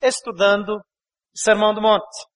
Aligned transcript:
estudando 0.00 0.76
o 0.76 0.82
Sermão 1.34 1.74
do 1.74 1.80
Monte. 1.80 2.26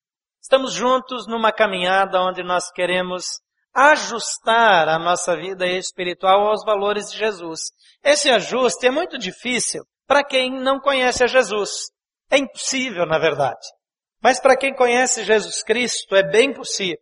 Estamos 0.41 0.73
juntos 0.73 1.27
numa 1.27 1.53
caminhada 1.53 2.21
onde 2.21 2.43
nós 2.43 2.71
queremos 2.71 3.41
ajustar 3.75 4.89
a 4.89 4.99
nossa 4.99 5.37
vida 5.37 5.67
espiritual 5.67 6.49
aos 6.49 6.65
valores 6.65 7.11
de 7.11 7.19
Jesus. 7.19 7.61
Esse 8.03 8.31
ajuste 8.31 8.87
é 8.87 8.91
muito 8.91 9.17
difícil 9.19 9.83
para 10.07 10.25
quem 10.25 10.51
não 10.51 10.81
conhece 10.81 11.25
a 11.25 11.27
Jesus. 11.27 11.91
É 12.31 12.39
impossível, 12.39 13.07
na 13.07 13.19
verdade. 13.19 13.67
Mas 14.23 14.41
para 14.41 14.57
quem 14.57 14.75
conhece 14.75 15.25
Jesus 15.25 15.63
Cristo, 15.63 16.15
é 16.15 16.23
bem 16.23 16.53
possível. 16.53 16.99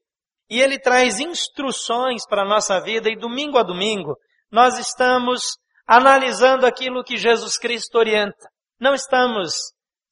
E 0.48 0.60
ele 0.60 0.78
traz 0.78 1.20
instruções 1.20 2.26
para 2.26 2.42
a 2.42 2.48
nossa 2.48 2.80
vida 2.80 3.08
e 3.08 3.16
domingo 3.16 3.58
a 3.58 3.62
domingo 3.62 4.16
nós 4.50 4.78
estamos 4.78 5.42
analisando 5.86 6.66
aquilo 6.66 7.04
que 7.04 7.16
Jesus 7.16 7.56
Cristo 7.56 7.96
orienta. 7.96 8.48
Não 8.80 8.94
estamos 8.94 9.52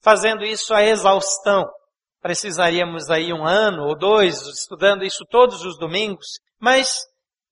fazendo 0.01 0.43
isso 0.43 0.73
a 0.73 0.83
exaustão. 0.83 1.65
Precisaríamos 2.21 3.09
aí 3.09 3.31
um 3.31 3.45
ano 3.45 3.87
ou 3.87 3.97
dois 3.97 4.41
estudando 4.47 5.05
isso 5.05 5.25
todos 5.29 5.63
os 5.63 5.77
domingos, 5.77 6.27
mas 6.59 6.97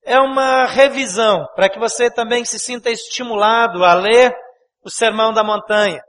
é 0.04 0.20
uma 0.20 0.66
revisão 0.66 1.46
para 1.56 1.70
que 1.70 1.80
você 1.80 2.10
também 2.10 2.44
se 2.46 2.60
sinta 2.60 2.90
estimulado 2.90 3.84
a 3.84 3.94
ler 3.94 4.34
o 4.84 4.90
Sermão 4.90 5.34
da 5.34 5.44
Montanha. 5.44 6.02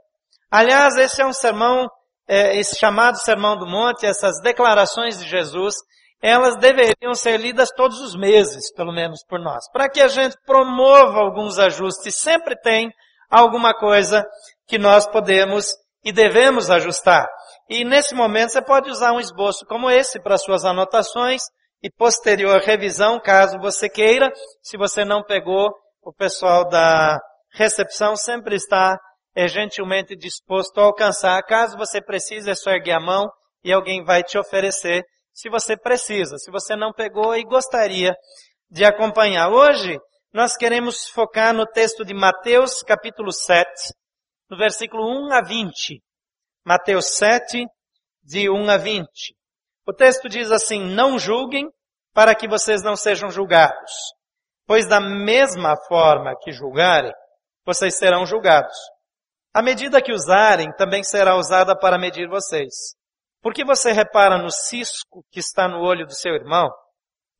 Aliás, 0.51 0.97
esse 0.97 1.21
é 1.21 1.25
um 1.25 1.33
sermão, 1.33 1.87
é, 2.27 2.57
esse 2.57 2.77
chamado 2.77 3.17
Sermão 3.17 3.57
do 3.57 3.67
Monte, 3.67 4.05
essas 4.05 4.41
declarações 4.41 5.19
de 5.19 5.27
Jesus, 5.27 5.75
elas 6.21 6.57
deveriam 6.57 7.13
ser 7.13 7.37
lidas 7.37 7.69
todos 7.75 7.99
os 7.99 8.15
meses, 8.15 8.73
pelo 8.73 8.91
menos 8.91 9.23
por 9.27 9.39
nós, 9.39 9.69
para 9.71 9.89
que 9.89 10.01
a 10.01 10.07
gente 10.07 10.35
promova 10.45 11.19
alguns 11.19 11.59
ajustes. 11.59 12.15
Sempre 12.15 12.55
tem 12.57 12.91
alguma 13.29 13.73
coisa 13.73 14.25
que 14.67 14.77
nós 14.77 15.07
podemos 15.07 15.67
e 16.03 16.11
devemos 16.11 16.69
ajustar. 16.69 17.27
E 17.69 17.83
nesse 17.83 18.15
momento 18.15 18.51
você 18.51 18.61
pode 18.61 18.89
usar 18.89 19.11
um 19.11 19.19
esboço 19.19 19.65
como 19.65 19.89
esse 19.89 20.21
para 20.21 20.37
suas 20.37 20.65
anotações 20.65 21.41
e 21.83 21.89
posterior 21.91 22.59
revisão, 22.61 23.19
caso 23.19 23.59
você 23.59 23.89
queira. 23.89 24.31
Se 24.61 24.77
você 24.77 25.05
não 25.05 25.23
pegou, 25.23 25.69
o 26.01 26.13
pessoal 26.13 26.67
da 26.67 27.19
recepção 27.53 28.15
sempre 28.15 28.55
está 28.55 28.97
é, 29.35 29.47
gentilmente 29.47 30.15
disposto 30.15 30.79
a 30.79 30.83
alcançar. 30.83 31.41
Caso 31.43 31.77
você 31.77 32.01
precise, 32.01 32.49
é 32.49 32.55
só 32.55 32.71
erguer 32.71 32.93
a 32.93 32.99
mão 32.99 33.29
e 33.63 33.71
alguém 33.71 34.03
vai 34.03 34.23
te 34.23 34.37
oferecer 34.37 35.03
se 35.33 35.49
você 35.49 35.77
precisa, 35.77 36.37
se 36.37 36.51
você 36.51 36.75
não 36.75 36.91
pegou 36.91 37.35
e 37.35 37.43
gostaria 37.43 38.13
de 38.69 38.83
acompanhar. 38.83 39.49
Hoje, 39.49 39.97
nós 40.33 40.55
queremos 40.55 41.07
focar 41.09 41.53
no 41.53 41.65
texto 41.65 42.03
de 42.03 42.13
Mateus, 42.13 42.81
capítulo 42.83 43.31
7, 43.31 43.65
no 44.49 44.57
versículo 44.57 45.03
1 45.27 45.33
a 45.33 45.41
20. 45.41 46.01
Mateus 46.65 47.15
7, 47.15 47.65
de 48.23 48.49
1 48.49 48.69
a 48.69 48.77
20. 48.77 49.07
O 49.87 49.93
texto 49.93 50.27
diz 50.27 50.51
assim, 50.51 50.79
não 50.79 51.17
julguem 51.17 51.67
para 52.13 52.35
que 52.35 52.47
vocês 52.47 52.83
não 52.83 52.95
sejam 52.95 53.29
julgados, 53.29 53.91
pois 54.65 54.87
da 54.87 54.99
mesma 54.99 55.75
forma 55.87 56.35
que 56.41 56.51
julgarem, 56.51 57.13
vocês 57.65 57.97
serão 57.97 58.25
julgados. 58.25 58.75
A 59.53 59.61
medida 59.61 60.01
que 60.01 60.11
usarem 60.11 60.71
também 60.75 61.03
será 61.03 61.35
usada 61.35 61.75
para 61.77 61.97
medir 61.97 62.27
vocês. 62.27 62.73
Por 63.41 63.53
que 63.53 63.63
você 63.63 63.91
repara 63.91 64.37
no 64.37 64.51
cisco 64.51 65.23
que 65.31 65.39
está 65.39 65.67
no 65.67 65.79
olho 65.81 66.05
do 66.05 66.13
seu 66.13 66.33
irmão 66.33 66.69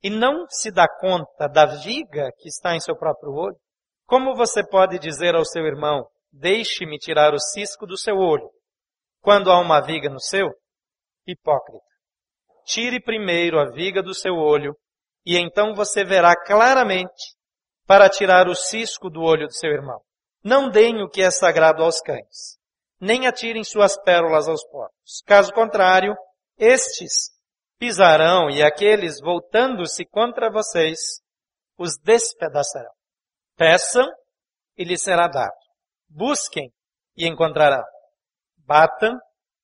e 0.02 0.08
não 0.08 0.46
se 0.48 0.70
dá 0.70 0.86
conta 0.88 1.46
da 1.46 1.66
viga 1.66 2.30
que 2.38 2.48
está 2.48 2.74
em 2.74 2.80
seu 2.80 2.96
próprio 2.96 3.32
olho? 3.32 3.56
Como 4.06 4.34
você 4.34 4.66
pode 4.66 4.98
dizer 4.98 5.36
ao 5.36 5.44
seu 5.44 5.64
irmão, 5.64 6.04
deixe-me 6.32 6.98
tirar 6.98 7.34
o 7.34 7.40
cisco 7.40 7.86
do 7.86 7.96
seu 7.96 8.16
olho, 8.16 8.48
quando 9.20 9.50
há 9.50 9.58
uma 9.58 9.80
viga 9.80 10.08
no 10.08 10.20
seu? 10.20 10.48
Hipócrita. 11.26 11.84
Tire 12.64 13.00
primeiro 13.00 13.58
a 13.58 13.70
viga 13.70 14.02
do 14.02 14.14
seu 14.14 14.34
olho 14.34 14.74
e 15.24 15.36
então 15.36 15.74
você 15.74 16.04
verá 16.04 16.34
claramente 16.36 17.34
para 17.86 18.08
tirar 18.08 18.48
o 18.48 18.54
cisco 18.54 19.10
do 19.10 19.22
olho 19.22 19.46
do 19.46 19.54
seu 19.54 19.70
irmão. 19.70 20.00
Não 20.42 20.70
deem 20.70 21.02
o 21.02 21.08
que 21.08 21.22
é 21.22 21.30
sagrado 21.30 21.82
aos 21.82 22.00
cães 22.00 22.60
nem 23.00 23.26
atirem 23.26 23.64
suas 23.64 23.98
pérolas 24.02 24.46
aos 24.46 24.62
porcos. 24.68 25.22
Caso 25.24 25.52
contrário, 25.52 26.14
estes 26.58 27.30
pisarão 27.78 28.50
e 28.50 28.62
aqueles, 28.62 29.20
voltando-se 29.20 30.04
contra 30.04 30.50
vocês, 30.50 31.22
os 31.78 31.96
despedaçarão. 31.96 32.92
Peçam 33.56 34.06
e 34.76 34.84
lhes 34.84 35.02
será 35.02 35.26
dado. 35.26 35.56
Busquem 36.10 36.72
e 37.16 37.26
encontrarão. 37.26 37.84
Batam 38.66 39.16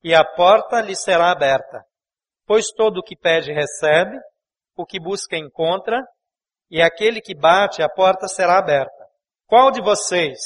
e 0.02 0.14
a 0.14 0.24
porta 0.24 0.80
lhes 0.80 1.02
será 1.02 1.32
aberta. 1.32 1.84
Pois 2.46 2.70
todo 2.70 2.98
o 2.98 3.02
que 3.02 3.16
pede 3.16 3.52
recebe, 3.52 4.16
o 4.76 4.86
que 4.86 5.00
busca 5.00 5.36
encontra, 5.36 6.00
e 6.70 6.80
aquele 6.80 7.20
que 7.20 7.34
bate 7.34 7.82
a 7.82 7.88
porta 7.88 8.28
será 8.28 8.58
aberta. 8.58 9.06
Qual 9.46 9.72
de 9.72 9.82
vocês, 9.82 10.38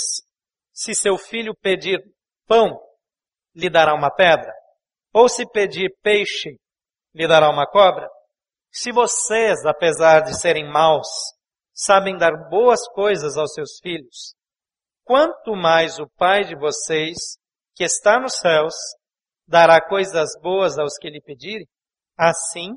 se 0.72 0.94
seu 0.94 1.18
filho 1.18 1.54
pedir 1.54 2.00
pão, 2.46 2.80
lhe 3.54 3.68
dará 3.68 3.94
uma 3.94 4.10
pedra? 4.10 4.52
Ou 5.12 5.28
se 5.28 5.46
pedir 5.50 5.94
peixe, 6.02 6.56
lhe 7.14 7.28
dará 7.28 7.50
uma 7.50 7.66
cobra? 7.66 8.08
Se 8.70 8.92
vocês, 8.92 9.66
apesar 9.66 10.20
de 10.20 10.40
serem 10.40 10.70
maus, 10.70 11.08
sabem 11.72 12.16
dar 12.16 12.48
boas 12.48 12.88
coisas 12.92 13.36
aos 13.36 13.52
seus 13.52 13.78
filhos, 13.82 14.34
quanto 15.10 15.56
mais 15.56 15.98
o 15.98 16.08
Pai 16.16 16.44
de 16.44 16.54
vocês, 16.54 17.16
que 17.74 17.82
está 17.82 18.20
nos 18.20 18.36
céus, 18.36 18.74
dará 19.44 19.84
coisas 19.84 20.28
boas 20.40 20.78
aos 20.78 20.96
que 21.00 21.10
lhe 21.10 21.20
pedirem? 21.20 21.66
Assim, 22.16 22.76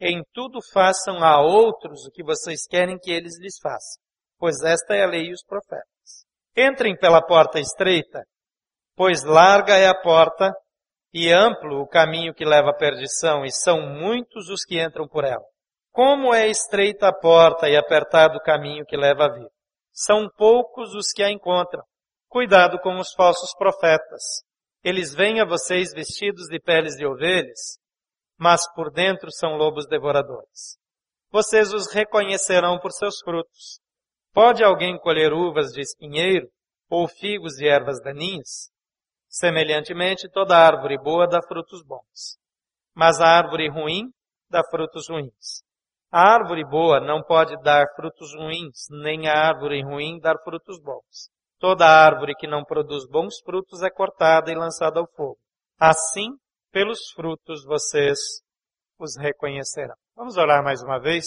em 0.00 0.20
tudo 0.34 0.58
façam 0.72 1.22
a 1.22 1.40
outros 1.40 2.04
o 2.04 2.10
que 2.10 2.24
vocês 2.24 2.66
querem 2.68 2.98
que 2.98 3.12
eles 3.12 3.38
lhes 3.38 3.54
façam, 3.62 4.02
pois 4.36 4.60
esta 4.64 4.96
é 4.96 5.04
a 5.04 5.06
lei 5.06 5.26
e 5.26 5.32
os 5.32 5.44
profetas. 5.44 5.84
Entrem 6.56 6.96
pela 6.96 7.24
porta 7.24 7.60
estreita, 7.60 8.24
Pois 8.96 9.22
larga 9.22 9.76
é 9.76 9.86
a 9.86 9.94
porta 9.94 10.52
e 11.14 11.32
amplo 11.32 11.82
o 11.82 11.86
caminho 11.86 12.34
que 12.34 12.44
leva 12.44 12.70
à 12.70 12.76
perdição, 12.76 13.44
e 13.44 13.52
são 13.52 13.80
muitos 13.80 14.48
os 14.48 14.64
que 14.64 14.82
entram 14.82 15.06
por 15.06 15.22
ela. 15.22 15.44
Como 15.92 16.34
é 16.34 16.48
estreita 16.48 17.06
a 17.06 17.14
porta 17.14 17.68
e 17.68 17.76
apertado 17.76 18.38
o 18.38 18.42
caminho 18.42 18.84
que 18.84 18.96
leva 18.96 19.26
à 19.26 19.32
vida. 19.32 19.59
São 20.02 20.30
poucos 20.34 20.94
os 20.94 21.12
que 21.14 21.22
a 21.22 21.30
encontram. 21.30 21.84
Cuidado 22.26 22.78
com 22.80 22.98
os 22.98 23.12
falsos 23.12 23.54
profetas. 23.54 24.22
Eles 24.82 25.14
vêm 25.14 25.42
a 25.42 25.44
vocês 25.44 25.92
vestidos 25.92 26.46
de 26.48 26.58
peles 26.58 26.96
de 26.96 27.04
ovelhas, 27.04 27.78
mas 28.38 28.62
por 28.72 28.90
dentro 28.90 29.30
são 29.30 29.56
lobos 29.58 29.86
devoradores. 29.86 30.78
Vocês 31.30 31.74
os 31.74 31.92
reconhecerão 31.92 32.78
por 32.78 32.92
seus 32.92 33.20
frutos. 33.22 33.78
Pode 34.32 34.64
alguém 34.64 34.98
colher 34.98 35.34
uvas 35.34 35.70
de 35.70 35.82
espinheiro 35.82 36.48
ou 36.88 37.06
figos 37.06 37.56
de 37.56 37.68
ervas 37.68 38.00
daninhas? 38.02 38.70
Semelhantemente, 39.28 40.30
toda 40.30 40.56
árvore 40.56 40.96
boa 40.96 41.28
dá 41.28 41.42
frutos 41.46 41.84
bons, 41.84 42.38
mas 42.94 43.20
a 43.20 43.26
árvore 43.26 43.68
ruim 43.68 44.10
dá 44.48 44.62
frutos 44.64 45.10
ruins. 45.10 45.62
A 46.12 46.34
árvore 46.34 46.64
boa 46.64 46.98
não 46.98 47.22
pode 47.22 47.56
dar 47.62 47.86
frutos 47.94 48.34
ruins, 48.34 48.88
nem 48.90 49.28
a 49.28 49.48
árvore 49.48 49.82
ruim 49.82 50.18
dar 50.18 50.36
frutos 50.42 50.80
bons. 50.82 51.30
Toda 51.58 51.86
árvore 51.86 52.34
que 52.34 52.48
não 52.48 52.64
produz 52.64 53.06
bons 53.08 53.40
frutos 53.44 53.82
é 53.82 53.90
cortada 53.90 54.50
e 54.50 54.54
lançada 54.54 54.98
ao 54.98 55.06
fogo. 55.14 55.38
Assim, 55.78 56.30
pelos 56.72 57.12
frutos 57.14 57.64
vocês 57.64 58.18
os 58.98 59.16
reconhecerão. 59.16 59.94
Vamos 60.16 60.36
orar 60.36 60.64
mais 60.64 60.82
uma 60.82 60.98
vez? 60.98 61.26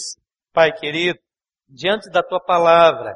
Pai 0.51 0.71
querido, 0.71 1.19
diante 1.67 2.09
da 2.09 2.21
tua 2.21 2.39
palavra, 2.39 3.15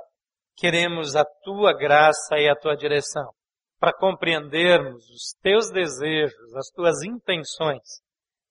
queremos 0.55 1.15
a 1.15 1.25
tua 1.43 1.73
graça 1.73 2.37
e 2.37 2.47
a 2.49 2.55
tua 2.55 2.75
direção 2.75 3.29
para 3.79 3.93
compreendermos 3.93 5.09
os 5.09 5.35
teus 5.41 5.69
desejos, 5.69 6.55
as 6.55 6.69
tuas 6.69 7.03
intenções, 7.03 8.01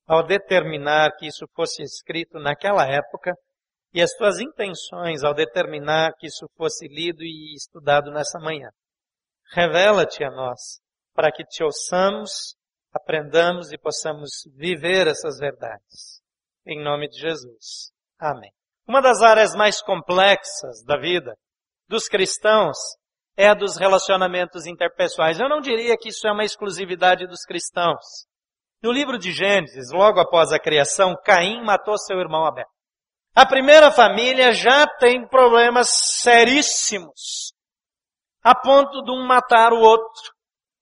ao 0.07 0.25
determinar 0.25 1.17
que 1.17 1.27
isso 1.27 1.47
fosse 1.55 1.83
escrito 1.83 2.39
naquela 2.39 2.87
época 2.87 3.33
e 3.93 4.01
as 4.01 4.13
tuas 4.13 4.39
intenções 4.39 5.25
ao 5.25 5.35
determinar 5.35 6.13
que 6.19 6.27
isso 6.27 6.47
fosse 6.57 6.87
lido 6.87 7.23
e 7.23 7.55
estudado 7.55 8.11
nessa 8.11 8.39
manhã. 8.39 8.69
Revela-te 9.53 10.23
a 10.23 10.31
nós 10.31 10.81
para 11.15 11.33
que 11.33 11.45
te 11.45 11.65
ouçamos, 11.65 12.55
aprendamos 12.93 13.73
e 13.73 13.79
possamos 13.79 14.31
viver 14.55 15.07
essas 15.07 15.39
verdades. 15.39 16.21
Em 16.67 16.83
nome 16.83 17.09
de 17.09 17.19
Jesus. 17.19 17.91
Amém. 18.19 18.51
Uma 18.87 19.01
das 19.01 19.23
áreas 19.23 19.55
mais 19.55 19.81
complexas 19.83 20.85
da 20.85 20.99
vida 20.99 21.35
dos 21.89 22.07
cristãos 22.07 22.77
é 23.37 23.49
a 23.49 23.55
dos 23.55 23.77
relacionamentos 23.77 24.67
interpessoais. 24.67 25.39
Eu 25.39 25.49
não 25.49 25.61
diria 25.61 25.97
que 25.97 26.09
isso 26.09 26.27
é 26.27 26.33
uma 26.33 26.45
exclusividade 26.45 27.27
dos 27.27 27.43
cristãos. 27.43 28.27
No 28.87 28.93
livro 28.93 29.19
de 29.19 29.33
Gênesis, 29.33 29.91
logo 29.91 30.21
após 30.21 30.53
a 30.53 30.61
criação, 30.61 31.17
Caim 31.25 31.61
matou 31.65 31.99
seu 31.99 32.21
irmão 32.21 32.47
Abel. 32.47 32.69
A 33.35 33.45
primeira 33.45 33.91
família 33.91 34.53
já 34.53 34.87
tem 34.87 35.27
problemas 35.27 35.89
seríssimos, 35.91 37.53
a 38.45 38.55
ponto 38.55 39.03
de 39.03 39.11
um 39.11 39.27
matar 39.27 39.73
o 39.73 39.81
outro. 39.81 40.23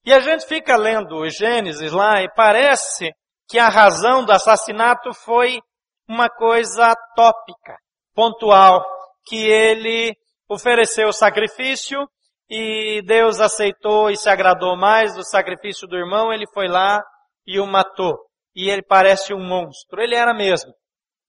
E 0.05 0.13
a 0.13 0.21
gente 0.21 0.45
fica 0.45 0.77
lendo 0.77 1.17
o 1.17 1.31
Gênesis 1.31 1.93
lá 1.93 2.23
e 2.23 2.29
parece 2.35 3.11
que 3.49 3.59
a 3.59 3.71
razão 3.71 4.23
do 4.23 4.33
assassinato 4.33 5.15
foi 5.15 5.59
uma 6.07 6.29
coisa 6.29 6.95
tópica, 7.17 7.75
pontual, 8.15 8.85
que 9.25 9.47
ele 9.47 10.15
ofereceu 10.47 11.09
o 11.09 11.13
sacrifício 11.13 12.07
e 12.51 13.01
Deus 13.07 13.41
aceitou 13.41 14.11
e 14.11 14.17
se 14.19 14.29
agradou 14.29 14.77
mais 14.77 15.15
do 15.15 15.25
sacrifício 15.25 15.89
do 15.89 15.97
irmão, 15.97 16.31
ele 16.31 16.45
foi 16.53 16.69
lá 16.69 17.03
e 17.47 17.61
o 17.61 17.67
matou. 17.67 18.17
E 18.55 18.71
ele 18.71 18.83
parece 18.83 19.35
um 19.35 19.41
monstro. 19.41 20.01
Ele 20.01 20.15
era 20.15 20.33
mesmo. 20.33 20.73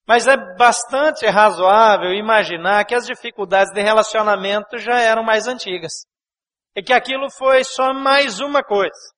Mas 0.08 0.28
é 0.28 0.38
bastante 0.56 1.26
razoável 1.26 2.12
imaginar 2.12 2.86
que 2.86 2.94
as 2.94 3.06
dificuldades 3.06 3.74
de 3.74 3.82
relacionamento 3.82 4.78
já 4.78 5.00
eram 5.00 5.24
mais 5.24 5.48
antigas. 5.48 5.94
E 6.76 6.84
que 6.84 6.94
aquilo 6.94 7.30
foi 7.32 7.64
só 7.64 7.94
mais 7.94 8.40
uma 8.40 8.64
coisa. 8.64 9.16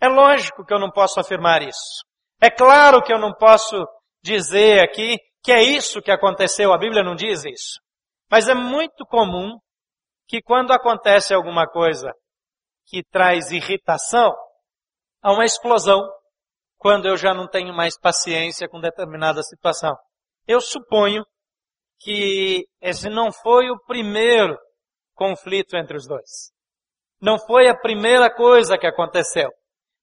É 0.00 0.08
lógico 0.08 0.64
que 0.64 0.74
eu 0.74 0.80
não 0.80 0.90
posso 0.90 1.20
afirmar 1.20 1.62
isso. 1.62 2.04
É 2.40 2.50
claro 2.50 3.00
que 3.02 3.12
eu 3.12 3.18
não 3.18 3.32
posso 3.32 3.86
dizer 4.22 4.82
aqui 4.82 5.16
que 5.42 5.52
é 5.52 5.62
isso 5.62 6.02
que 6.02 6.10
aconteceu. 6.10 6.72
A 6.72 6.78
Bíblia 6.78 7.04
não 7.04 7.14
diz 7.14 7.44
isso. 7.44 7.80
Mas 8.30 8.48
é 8.48 8.54
muito 8.54 9.06
comum 9.06 9.58
que 10.26 10.42
quando 10.42 10.72
acontece 10.72 11.32
alguma 11.32 11.66
coisa 11.66 12.10
que 12.86 13.04
traz 13.04 13.50
irritação, 13.50 14.34
há 15.22 15.32
uma 15.32 15.44
explosão 15.44 16.00
quando 16.84 17.08
eu 17.08 17.16
já 17.16 17.32
não 17.32 17.48
tenho 17.48 17.72
mais 17.72 17.98
paciência 17.98 18.68
com 18.68 18.78
determinada 18.78 19.42
situação. 19.42 19.96
Eu 20.46 20.60
suponho 20.60 21.24
que 21.98 22.66
esse 22.78 23.08
não 23.08 23.32
foi 23.32 23.70
o 23.70 23.80
primeiro 23.86 24.54
conflito 25.14 25.78
entre 25.78 25.96
os 25.96 26.06
dois. 26.06 26.52
Não 27.22 27.38
foi 27.38 27.68
a 27.68 27.74
primeira 27.74 28.30
coisa 28.30 28.76
que 28.76 28.86
aconteceu. 28.86 29.48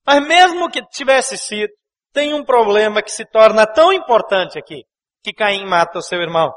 Mas 0.03 0.27
mesmo 0.27 0.71
que 0.71 0.81
tivesse 0.87 1.37
sido, 1.37 1.71
tem 2.11 2.33
um 2.33 2.43
problema 2.43 3.03
que 3.03 3.11
se 3.11 3.25
torna 3.25 3.67
tão 3.67 3.93
importante 3.93 4.57
aqui, 4.57 4.83
que 5.21 5.33
Caim 5.33 5.67
mata 5.67 5.99
o 5.99 6.01
seu 6.01 6.19
irmão. 6.19 6.51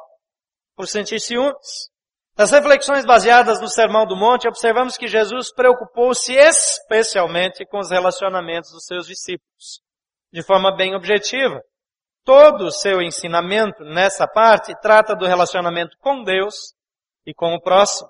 Por 0.75 0.89
sentir 0.89 1.21
ciúmes. 1.21 1.91
Nas 2.35 2.51
reflexões 2.51 3.05
baseadas 3.05 3.61
no 3.61 3.69
Sermão 3.69 4.07
do 4.07 4.17
Monte, 4.17 4.49
observamos 4.49 4.97
que 4.97 5.07
Jesus 5.07 5.53
preocupou-se 5.53 6.33
especialmente 6.33 7.67
com 7.67 7.79
os 7.79 7.91
relacionamentos 7.91 8.71
dos 8.73 8.87
seus 8.87 9.07
discípulos, 9.07 9.84
de 10.35 10.43
forma 10.43 10.75
bem 10.75 10.97
objetiva. 10.97 11.63
Todo 12.25 12.65
o 12.65 12.71
seu 12.73 13.01
ensinamento 13.01 13.85
nessa 13.85 14.27
parte 14.27 14.75
trata 14.83 15.15
do 15.15 15.25
relacionamento 15.25 15.97
com 16.01 16.25
Deus 16.25 16.75
e 17.25 17.33
com 17.33 17.55
o 17.55 17.61
próximo, 17.61 18.09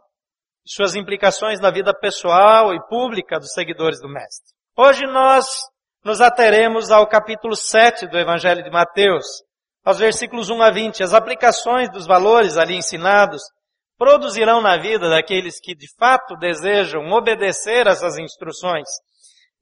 suas 0.67 0.95
implicações 0.95 1.61
na 1.61 1.71
vida 1.71 1.93
pessoal 1.93 2.73
e 2.73 2.81
pública 2.89 3.39
dos 3.39 3.53
seguidores 3.53 4.01
do 4.01 4.09
Mestre. 4.09 4.55
Hoje 4.75 5.07
nós 5.07 5.45
nos 6.03 6.23
ateremos 6.23 6.91
ao 6.91 7.07
capítulo 7.07 7.55
7 7.55 8.07
do 8.07 8.19
Evangelho 8.19 8.65
de 8.65 8.71
Mateus, 8.71 9.27
aos 9.85 9.99
versículos 9.99 10.49
1 10.49 10.63
a 10.63 10.71
20. 10.71 11.03
As 11.03 11.13
aplicações 11.13 11.91
dos 11.91 12.07
valores 12.07 12.57
ali 12.57 12.75
ensinados 12.75 13.43
produzirão 13.99 14.63
na 14.63 14.79
vida 14.79 15.11
daqueles 15.11 15.61
que 15.61 15.75
de 15.75 15.89
fato 15.99 16.37
desejam 16.37 17.07
obedecer 17.11 17.87
essas 17.87 18.17
instruções 18.17 18.89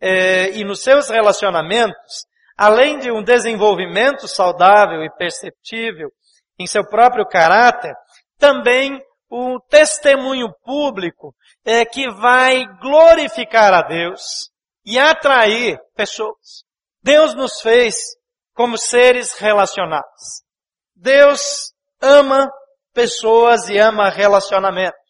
eh, 0.00 0.52
e 0.52 0.64
nos 0.64 0.80
seus 0.80 1.08
relacionamentos 1.08 2.30
além 2.56 2.98
de 2.98 3.10
um 3.10 3.22
desenvolvimento 3.22 4.28
saudável 4.28 5.02
e 5.02 5.10
perceptível 5.16 6.10
em 6.58 6.66
seu 6.66 6.86
próprio 6.86 7.26
caráter, 7.26 7.94
também 8.38 9.00
o 9.30 9.58
testemunho 9.60 10.52
público 10.64 11.34
é 11.64 11.84
que 11.84 12.10
vai 12.10 12.66
glorificar 12.80 13.72
a 13.72 13.82
Deus 13.82 14.50
e 14.84 14.98
atrair 14.98 15.78
pessoas. 15.96 16.64
Deus 17.02 17.34
nos 17.34 17.60
fez 17.60 17.96
como 18.54 18.76
seres 18.76 19.32
relacionados. 19.34 20.42
Deus 20.94 21.72
ama 22.00 22.50
pessoas 22.92 23.68
e 23.68 23.78
ama 23.78 24.10
relacionamentos. 24.10 25.00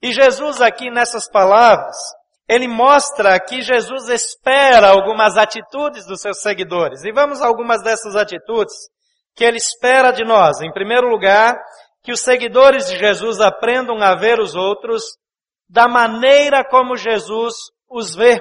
E 0.00 0.12
Jesus 0.12 0.60
aqui 0.60 0.90
nessas 0.90 1.28
palavras 1.30 1.96
ele 2.48 2.66
mostra 2.66 3.38
que 3.38 3.60
Jesus 3.60 4.08
espera 4.08 4.88
algumas 4.88 5.36
atitudes 5.36 6.06
dos 6.06 6.22
seus 6.22 6.40
seguidores. 6.40 7.04
E 7.04 7.12
vamos 7.12 7.42
a 7.42 7.46
algumas 7.46 7.82
dessas 7.82 8.16
atitudes 8.16 8.74
que 9.36 9.44
ele 9.44 9.58
espera 9.58 10.10
de 10.10 10.24
nós. 10.24 10.62
Em 10.62 10.72
primeiro 10.72 11.08
lugar, 11.08 11.60
que 12.02 12.10
os 12.10 12.20
seguidores 12.20 12.86
de 12.88 12.96
Jesus 12.96 13.38
aprendam 13.38 14.02
a 14.02 14.14
ver 14.14 14.40
os 14.40 14.54
outros 14.54 15.04
da 15.68 15.86
maneira 15.86 16.64
como 16.64 16.96
Jesus 16.96 17.54
os 17.86 18.14
vê. 18.14 18.40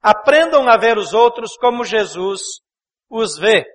Aprendam 0.00 0.68
a 0.68 0.76
ver 0.76 0.96
os 0.96 1.12
outros 1.12 1.56
como 1.56 1.84
Jesus 1.84 2.42
os 3.10 3.36
vê. 3.36 3.66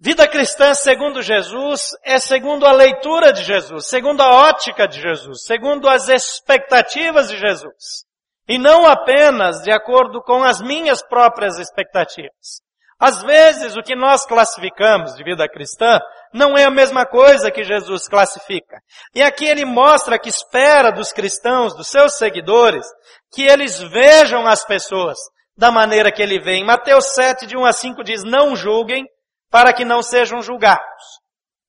Vida 0.00 0.26
cristã 0.26 0.74
segundo 0.74 1.22
Jesus 1.22 1.90
é 2.04 2.18
segundo 2.18 2.66
a 2.66 2.72
leitura 2.72 3.32
de 3.32 3.44
Jesus, 3.44 3.88
segundo 3.88 4.22
a 4.22 4.48
ótica 4.48 4.88
de 4.88 5.00
Jesus, 5.00 5.44
segundo 5.44 5.88
as 5.88 6.08
expectativas 6.08 7.28
de 7.28 7.36
Jesus 7.36 8.07
e 8.48 8.58
não 8.58 8.86
apenas 8.86 9.60
de 9.62 9.70
acordo 9.70 10.22
com 10.22 10.42
as 10.42 10.60
minhas 10.60 11.02
próprias 11.02 11.58
expectativas. 11.58 12.62
Às 12.98 13.22
vezes, 13.22 13.76
o 13.76 13.82
que 13.82 13.94
nós 13.94 14.26
classificamos 14.26 15.14
de 15.14 15.22
vida 15.22 15.48
cristã 15.48 16.00
não 16.34 16.58
é 16.58 16.64
a 16.64 16.70
mesma 16.70 17.06
coisa 17.06 17.50
que 17.50 17.62
Jesus 17.62 18.08
classifica. 18.08 18.80
E 19.14 19.22
aqui 19.22 19.44
ele 19.46 19.64
mostra 19.64 20.18
que 20.18 20.28
espera 20.28 20.90
dos 20.90 21.12
cristãos, 21.12 21.76
dos 21.76 21.88
seus 21.88 22.16
seguidores, 22.16 22.84
que 23.32 23.42
eles 23.42 23.78
vejam 23.80 24.48
as 24.48 24.64
pessoas 24.64 25.16
da 25.56 25.70
maneira 25.70 26.10
que 26.10 26.22
ele 26.22 26.40
vê. 26.40 26.54
Em 26.54 26.64
Mateus 26.64 27.14
7, 27.14 27.46
de 27.46 27.56
1 27.56 27.64
a 27.64 27.72
5 27.72 28.02
diz, 28.02 28.24
não 28.24 28.56
julguem 28.56 29.04
para 29.50 29.72
que 29.72 29.84
não 29.84 30.02
sejam 30.02 30.42
julgados. 30.42 31.04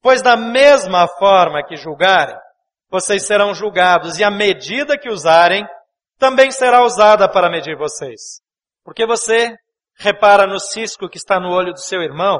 Pois 0.02 0.22
da 0.22 0.36
mesma 0.36 1.08
forma 1.08 1.64
que 1.64 1.76
julgarem, 1.76 2.36
vocês 2.90 3.26
serão 3.26 3.54
julgados 3.54 4.18
e 4.18 4.24
a 4.24 4.32
medida 4.32 4.98
que 4.98 5.10
usarem, 5.10 5.66
também 6.20 6.52
será 6.52 6.84
usada 6.84 7.28
para 7.28 7.50
medir 7.50 7.76
vocês. 7.78 8.42
Porque 8.84 9.06
você 9.06 9.56
repara 9.98 10.46
no 10.46 10.60
cisco 10.60 11.10
que 11.10 11.18
está 11.18 11.40
no 11.40 11.50
olho 11.50 11.74
do 11.74 11.80
seu 11.80 12.02
irmão 12.02 12.40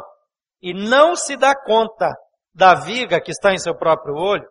e 0.62 0.74
não 0.74 1.16
se 1.16 1.36
dá 1.36 1.56
conta 1.56 2.14
da 2.54 2.76
viga 2.76 3.22
que 3.22 3.32
está 3.32 3.54
em 3.54 3.58
seu 3.58 3.76
próprio 3.76 4.16
olho, 4.16 4.46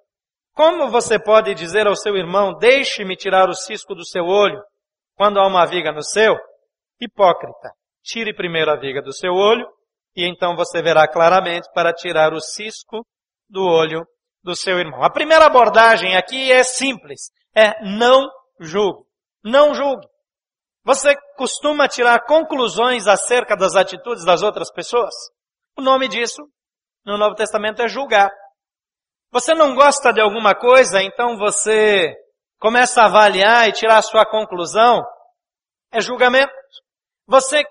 como 0.55 0.91
você 0.91 1.23
pode 1.23 1.55
dizer 1.55 1.87
ao 1.87 1.95
seu 1.95 2.17
irmão, 2.17 2.57
deixe-me 2.59 3.15
tirar 3.15 3.49
o 3.49 3.55
cisco 3.55 3.95
do 3.95 4.05
seu 4.05 4.25
olho, 4.25 4.61
quando 5.15 5.39
há 5.39 5.47
uma 5.47 5.65
viga 5.67 5.93
no 5.93 6.03
seu? 6.03 6.37
Hipócrita, 7.01 7.71
tire 8.03 8.35
primeiro 8.35 8.71
a 8.73 8.77
viga 8.77 9.01
do 9.01 9.13
seu 9.13 9.35
olho, 9.35 9.65
e 10.17 10.27
então 10.27 10.57
você 10.57 10.83
verá 10.83 11.07
claramente 11.07 11.69
para 11.73 11.93
tirar 11.93 12.32
o 12.32 12.41
cisco 12.41 13.06
do 13.49 13.63
olho 13.63 14.05
do 14.43 14.56
seu 14.56 14.79
irmão. 14.79 15.05
A 15.05 15.11
primeira 15.11 15.47
abordagem 15.47 16.17
aqui 16.17 16.51
é 16.51 16.65
simples, 16.65 17.31
é 17.55 17.75
não 17.85 18.29
julgue. 18.61 19.07
Não 19.48 19.74
julgue. 19.74 20.06
Você 20.84 21.17
costuma 21.36 21.88
tirar 21.88 22.24
conclusões 22.26 23.06
acerca 23.06 23.56
das 23.56 23.74
atitudes 23.74 24.24
das 24.24 24.43
outras 24.43 24.70
pessoas? 24.70 25.14
O 25.76 25.82
nome 25.82 26.06
disso 26.06 26.43
no 27.05 27.17
Novo 27.17 27.34
Testamento 27.34 27.81
é 27.81 27.88
julgar. 27.88 28.31
Você 29.31 29.55
não 29.55 29.74
gosta 29.74 30.12
de 30.12 30.20
alguma 30.20 30.55
coisa, 30.55 31.02
então 31.02 31.36
você 31.36 32.14
começa 32.58 33.02
a 33.02 33.06
avaliar 33.06 33.69
e 33.69 33.72
tirar 33.72 33.98
a 33.98 34.02
sua 34.02 34.26
conclusão. 34.26 35.02
É 35.93 36.00
julgamento. 36.00 36.52
Você 37.26 37.64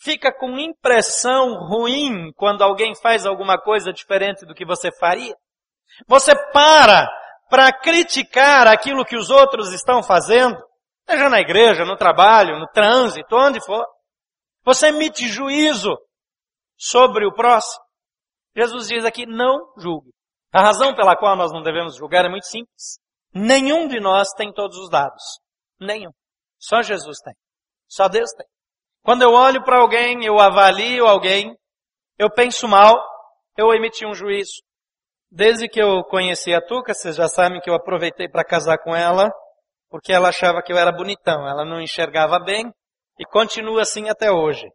fica 0.00 0.32
com 0.32 0.58
impressão 0.58 1.54
ruim 1.68 2.32
quando 2.36 2.62
alguém 2.62 2.92
faz 2.96 3.24
alguma 3.24 3.56
coisa 3.56 3.92
diferente 3.92 4.44
do 4.44 4.54
que 4.54 4.64
você 4.64 4.90
faria. 4.98 5.34
Você 6.08 6.34
para 6.52 7.08
para 7.48 7.72
criticar 7.72 8.66
aquilo 8.66 9.04
que 9.04 9.16
os 9.16 9.30
outros 9.30 9.72
estão 9.72 10.02
fazendo. 10.02 10.56
Seja 11.08 11.28
na 11.28 11.40
igreja, 11.40 11.84
no 11.84 11.96
trabalho, 11.96 12.58
no 12.58 12.66
trânsito, 12.68 13.36
onde 13.36 13.64
for. 13.64 13.86
Você 14.64 14.88
emite 14.88 15.28
juízo 15.28 15.96
sobre 16.76 17.26
o 17.26 17.32
próximo. 17.32 17.84
Jesus 18.56 18.88
diz 18.88 19.04
aqui, 19.04 19.26
não 19.26 19.72
julgue. 19.76 20.10
A 20.52 20.62
razão 20.62 20.94
pela 20.94 21.16
qual 21.16 21.36
nós 21.36 21.52
não 21.52 21.62
devemos 21.62 21.96
julgar 21.96 22.24
é 22.24 22.28
muito 22.28 22.46
simples. 22.46 22.98
Nenhum 23.32 23.88
de 23.88 23.98
nós 24.00 24.28
tem 24.36 24.52
todos 24.52 24.78
os 24.78 24.88
dados. 24.88 25.22
Nenhum. 25.80 26.12
Só 26.58 26.80
Jesus 26.82 27.18
tem. 27.22 27.34
Só 27.88 28.08
Deus 28.08 28.30
tem. 28.32 28.46
Quando 29.02 29.22
eu 29.22 29.32
olho 29.32 29.62
para 29.62 29.80
alguém, 29.80 30.24
eu 30.24 30.38
avalio 30.40 31.06
alguém, 31.06 31.54
eu 32.18 32.30
penso 32.30 32.66
mal, 32.66 32.96
eu 33.56 33.74
emiti 33.74 34.06
um 34.06 34.14
juízo. 34.14 34.62
Desde 35.30 35.68
que 35.68 35.82
eu 35.82 36.02
conheci 36.04 36.54
a 36.54 36.64
Tuca, 36.64 36.94
vocês 36.94 37.16
já 37.16 37.28
sabem 37.28 37.60
que 37.60 37.68
eu 37.68 37.74
aproveitei 37.74 38.28
para 38.28 38.44
casar 38.44 38.78
com 38.78 38.94
ela, 38.94 39.30
porque 39.94 40.12
ela 40.12 40.30
achava 40.30 40.60
que 40.60 40.72
eu 40.72 40.76
era 40.76 40.90
bonitão, 40.90 41.48
ela 41.48 41.64
não 41.64 41.80
enxergava 41.80 42.40
bem 42.40 42.68
e 43.16 43.24
continua 43.24 43.82
assim 43.82 44.08
até 44.08 44.28
hoje. 44.28 44.66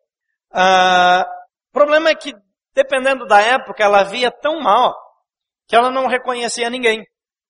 Ah, 0.50 1.26
o 1.72 1.74
problema 1.74 2.10
é 2.10 2.16
que, 2.16 2.32
dependendo 2.74 3.26
da 3.26 3.42
época, 3.42 3.84
ela 3.84 4.02
via 4.04 4.32
tão 4.32 4.62
mal 4.62 4.96
que 5.68 5.76
ela 5.76 5.92
não 5.92 6.08
reconhecia 6.08 6.70
ninguém. 6.70 7.04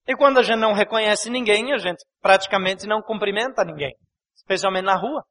E 0.04 0.16
quando 0.16 0.38
a 0.38 0.42
gente 0.42 0.58
não 0.58 0.72
reconhece 0.72 1.30
ninguém, 1.30 1.72
a 1.72 1.78
gente 1.78 2.04
praticamente 2.20 2.88
não 2.88 3.00
cumprimenta 3.00 3.64
ninguém, 3.64 3.94
especialmente 4.34 4.86
na 4.86 4.96
rua. 4.96 5.22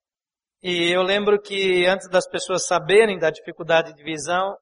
E 0.64 0.90
eu 0.90 1.02
lembro 1.02 1.42
que 1.42 1.86
antes 1.88 2.08
das 2.08 2.26
pessoas 2.26 2.66
saberem 2.66 3.20
da 3.20 3.30
dificuldade 3.30 3.94
de 3.94 4.02
visão, 4.02 4.56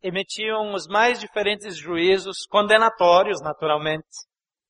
emitiam 0.00 0.72
os 0.72 0.86
mais 0.86 1.18
diferentes 1.18 1.76
juízos, 1.76 2.46
condenatórios, 2.48 3.42
naturalmente, 3.42 4.06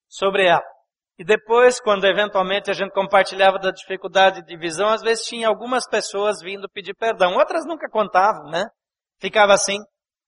sobre 0.08 0.46
ela. 0.46 0.75
E 1.18 1.24
depois, 1.24 1.80
quando 1.80 2.04
eventualmente 2.04 2.70
a 2.70 2.74
gente 2.74 2.92
compartilhava 2.92 3.58
da 3.58 3.70
dificuldade 3.70 4.44
de 4.44 4.56
visão, 4.56 4.88
às 4.88 5.00
vezes 5.00 5.24
tinha 5.24 5.48
algumas 5.48 5.88
pessoas 5.88 6.42
vindo 6.42 6.68
pedir 6.68 6.94
perdão. 6.94 7.34
Outras 7.34 7.64
nunca 7.64 7.88
contavam, 7.88 8.50
né? 8.50 8.64
Ficava 9.18 9.54
assim. 9.54 9.78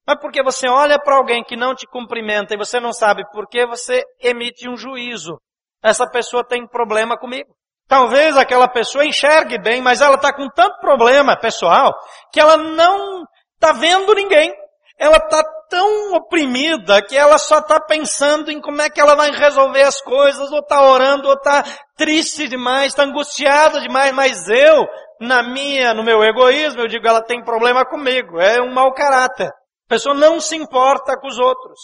Mas 0.07 0.19
porque 0.19 0.43
você 0.43 0.67
olha 0.67 0.99
para 0.99 1.17
alguém 1.17 1.45
que 1.45 1.57
não 1.57 1.75
te 1.75 1.87
cumprimenta 1.87 2.55
e 2.55 2.57
você 2.57 2.81
não 2.81 2.95
sabe 2.95 3.23
por 3.31 3.47
que, 3.47 3.67
você 3.67 4.03
emite 4.23 4.67
um 4.67 4.77
juízo. 4.77 5.39
Essa 5.83 6.09
pessoa 6.09 6.43
tem 6.43 6.67
problema 6.67 7.19
comigo. 7.19 7.55
Talvez 7.87 8.37
aquela 8.37 8.69
pessoa 8.69 9.05
enxergue 9.05 9.59
bem, 9.59 9.83
mas 9.83 10.01
ela 10.01 10.17
está 10.17 10.33
com 10.33 10.49
tanto 10.49 10.79
problema 10.81 11.39
pessoal 11.39 11.93
que 12.33 12.41
ela 12.41 12.57
não 12.57 13.25
está 13.55 13.73
vendo 13.73 14.15
ninguém. 14.15 14.55
Ela 14.99 15.19
está 15.19 15.43
tão 15.69 16.15
oprimida 16.15 17.03
que 17.03 17.17
ela 17.17 17.39
só 17.39 17.59
está 17.59 17.81
pensando 17.81 18.51
em 18.51 18.61
como 18.61 18.81
é 18.81 18.91
que 18.91 19.01
ela 19.01 19.15
vai 19.15 19.31
resolver 19.31 19.83
as 19.83 20.01
coisas, 20.01 20.51
ou 20.51 20.61
está 20.61 20.83
orando, 20.83 21.29
ou 21.29 21.35
está 21.35 21.63
triste 21.97 22.49
demais, 22.49 22.89
está 22.89 23.05
angustiada 23.05 23.81
demais, 23.81 24.13
mas 24.13 24.49
eu, 24.49 24.87
na 25.21 25.43
minha, 25.43 25.93
no 25.95 26.03
meu 26.03 26.23
egoísmo, 26.23 26.81
eu 26.81 26.89
digo, 26.89 27.07
ela 27.07 27.23
tem 27.23 27.43
problema 27.43 27.85
comigo, 27.85 28.41
é 28.41 28.61
um 28.61 28.73
mau 28.73 28.93
caráter. 28.93 29.49
A 29.49 29.89
pessoa 29.89 30.15
não 30.15 30.41
se 30.41 30.57
importa 30.57 31.19
com 31.19 31.27
os 31.27 31.39
outros. 31.39 31.79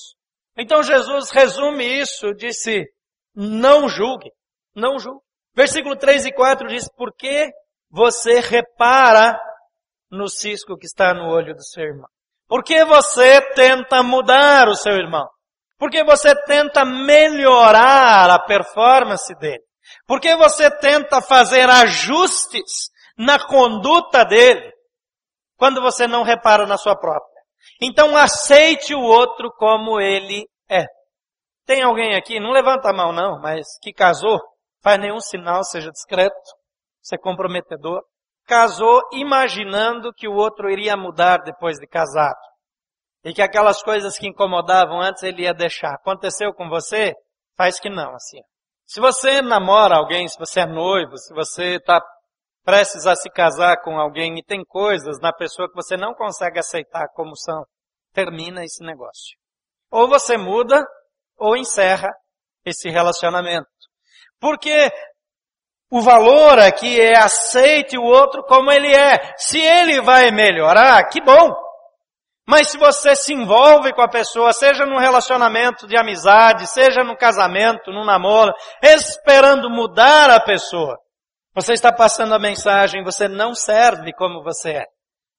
Então 0.56 0.82
Jesus 0.82 1.30
resume 1.30 1.84
isso, 1.84 2.32
disse, 2.34 2.86
não 3.34 3.88
julgue, 3.88 4.30
não 4.74 4.98
julgue. 4.98 5.22
Versículo 5.54 5.96
3 5.96 6.26
e 6.26 6.32
4 6.32 6.68
diz, 6.68 6.88
por 6.96 7.14
que 7.14 7.50
você 7.90 8.40
repara 8.40 9.38
no 10.10 10.28
cisco 10.28 10.76
que 10.76 10.86
está 10.86 11.14
no 11.14 11.28
olho 11.28 11.54
do 11.54 11.62
seu 11.62 11.84
irmão? 11.84 12.08
Por 12.54 12.62
que 12.62 12.84
você 12.84 13.40
tenta 13.52 14.00
mudar 14.00 14.68
o 14.68 14.76
seu 14.76 14.92
irmão? 14.92 15.28
Por 15.76 15.90
que 15.90 16.04
você 16.04 16.32
tenta 16.44 16.84
melhorar 16.84 18.30
a 18.30 18.38
performance 18.38 19.34
dele? 19.40 19.64
Por 20.06 20.20
que 20.20 20.36
você 20.36 20.70
tenta 20.78 21.20
fazer 21.20 21.68
ajustes 21.68 22.92
na 23.18 23.44
conduta 23.44 24.24
dele 24.24 24.70
quando 25.56 25.82
você 25.82 26.06
não 26.06 26.22
repara 26.22 26.64
na 26.64 26.78
sua 26.78 26.94
própria? 26.96 27.42
Então 27.82 28.16
aceite 28.16 28.94
o 28.94 29.02
outro 29.02 29.50
como 29.58 30.00
ele 30.00 30.46
é. 30.70 30.84
Tem 31.66 31.82
alguém 31.82 32.14
aqui, 32.14 32.38
não 32.38 32.52
levanta 32.52 32.90
a 32.90 32.96
mão 32.96 33.12
não, 33.12 33.40
mas 33.40 33.66
que 33.82 33.92
casou 33.92 34.38
faz 34.80 35.00
nenhum 35.00 35.18
sinal, 35.18 35.64
seja 35.64 35.90
discreto, 35.90 36.36
ser 37.02 37.18
comprometedor. 37.18 38.00
Casou 38.46 39.00
imaginando 39.12 40.12
que 40.12 40.28
o 40.28 40.34
outro 40.34 40.70
iria 40.70 40.96
mudar 40.96 41.38
depois 41.38 41.78
de 41.78 41.86
casado. 41.86 42.38
E 43.24 43.32
que 43.32 43.40
aquelas 43.40 43.82
coisas 43.82 44.18
que 44.18 44.28
incomodavam 44.28 45.00
antes 45.00 45.22
ele 45.22 45.42
ia 45.42 45.54
deixar. 45.54 45.94
Aconteceu 45.94 46.52
com 46.52 46.68
você? 46.68 47.14
Faz 47.56 47.80
que 47.80 47.88
não, 47.88 48.14
assim. 48.14 48.40
Se 48.86 49.00
você 49.00 49.40
namora 49.40 49.96
alguém, 49.96 50.28
se 50.28 50.38
você 50.38 50.60
é 50.60 50.66
noivo, 50.66 51.16
se 51.16 51.32
você 51.32 51.76
está 51.76 52.02
prestes 52.64 53.06
a 53.06 53.14
se 53.14 53.30
casar 53.30 53.80
com 53.82 53.98
alguém 53.98 54.38
e 54.38 54.42
tem 54.42 54.64
coisas 54.64 55.20
na 55.20 55.32
pessoa 55.32 55.68
que 55.68 55.74
você 55.74 55.96
não 55.96 56.14
consegue 56.14 56.58
aceitar 56.58 57.08
como 57.14 57.36
são, 57.36 57.64
termina 58.12 58.64
esse 58.64 58.82
negócio. 58.84 59.36
Ou 59.90 60.08
você 60.08 60.36
muda, 60.36 60.84
ou 61.36 61.56
encerra 61.56 62.10
esse 62.64 62.88
relacionamento. 62.88 63.68
Porque 64.40 64.90
o 65.96 66.00
valor 66.02 66.58
aqui 66.58 67.00
é 67.00 67.16
aceite 67.16 67.96
o 67.96 68.02
outro 68.02 68.42
como 68.44 68.70
ele 68.70 68.92
é. 68.92 69.34
Se 69.36 69.60
ele 69.60 70.00
vai 70.00 70.30
melhorar, 70.30 71.02
que 71.08 71.20
bom. 71.20 71.54
Mas 72.46 72.68
se 72.68 72.76
você 72.76 73.14
se 73.16 73.32
envolve 73.32 73.94
com 73.94 74.02
a 74.02 74.08
pessoa, 74.08 74.52
seja 74.52 74.84
num 74.84 74.98
relacionamento 74.98 75.86
de 75.86 75.96
amizade, 75.96 76.66
seja 76.66 77.02
no 77.02 77.16
casamento, 77.16 77.90
no 77.90 78.04
namoro, 78.04 78.52
esperando 78.82 79.70
mudar 79.70 80.30
a 80.30 80.40
pessoa, 80.40 80.98
você 81.54 81.72
está 81.72 81.92
passando 81.92 82.34
a 82.34 82.38
mensagem, 82.38 83.02
você 83.02 83.28
não 83.28 83.54
serve 83.54 84.12
como 84.12 84.42
você 84.42 84.72
é. 84.72 84.84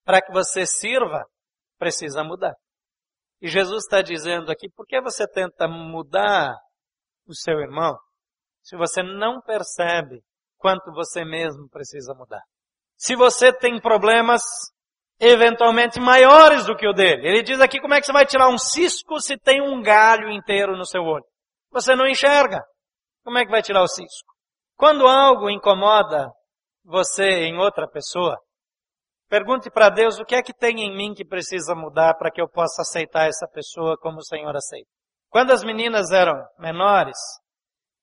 Para 0.04 0.22
que 0.22 0.32
você 0.32 0.66
sirva, 0.66 1.26
precisa 1.78 2.24
mudar. 2.24 2.56
E 3.42 3.48
Jesus 3.48 3.84
está 3.84 4.02
dizendo 4.02 4.52
aqui, 4.52 4.70
por 4.76 4.88
que 4.88 5.00
você 5.02 5.28
tenta 5.28 5.68
mudar 5.68 6.56
o 7.28 7.36
seu 7.36 7.60
irmão? 7.60 7.96
se 8.66 8.76
você 8.76 9.04
não 9.04 9.40
percebe 9.42 10.24
quanto 10.58 10.92
você 10.92 11.24
mesmo 11.24 11.70
precisa 11.70 12.14
mudar. 12.14 12.42
Se 12.98 13.16
você 13.16 13.52
tem 13.52 13.80
problemas 13.80 14.42
eventualmente 15.20 16.00
maiores 16.00 16.66
do 16.66 16.76
que 16.76 16.88
o 16.88 16.94
dele. 16.94 17.28
Ele 17.28 17.44
diz 17.44 17.60
aqui 17.60 17.80
como 17.80 17.94
é 17.94 18.00
que 18.00 18.06
você 18.06 18.14
vai 18.14 18.26
tirar 18.26 18.50
um 18.50 18.58
cisco 18.58 19.20
se 19.20 19.38
tem 19.38 19.62
um 19.62 19.82
galho 19.82 20.30
inteiro 20.30 20.76
no 20.78 20.86
seu 20.86 21.02
olho. 21.02 21.26
Você 21.72 21.96
não 21.96 22.08
enxerga. 22.08 22.62
Como 23.24 23.38
é 23.38 23.46
que 23.46 23.52
vai 23.52 23.62
tirar 23.62 23.82
o 23.82 23.88
cisco? 23.88 24.34
Quando 24.76 25.08
algo 25.08 25.50
incomoda 25.50 26.30
você 26.84 27.46
em 27.46 27.58
outra 27.58 27.88
pessoa, 27.88 28.38
pergunte 29.30 29.72
para 29.72 29.90
Deus 29.90 30.20
o 30.20 30.26
que 30.26 30.36
é 30.36 30.44
que 30.44 30.54
tem 30.54 30.82
em 30.82 30.96
mim 30.96 31.14
que 31.14 31.26
precisa 31.26 31.74
mudar 31.74 32.14
para 32.16 32.30
que 32.30 32.42
eu 32.42 32.48
possa 32.48 32.82
aceitar 32.82 33.28
essa 33.28 33.48
pessoa 33.48 33.98
como 33.98 34.18
o 34.18 34.26
Senhor 34.26 34.56
aceita. 34.56 34.90
Quando 35.30 35.52
as 35.52 35.64
meninas 35.64 36.12
eram 36.12 36.36
menores, 36.60 37.18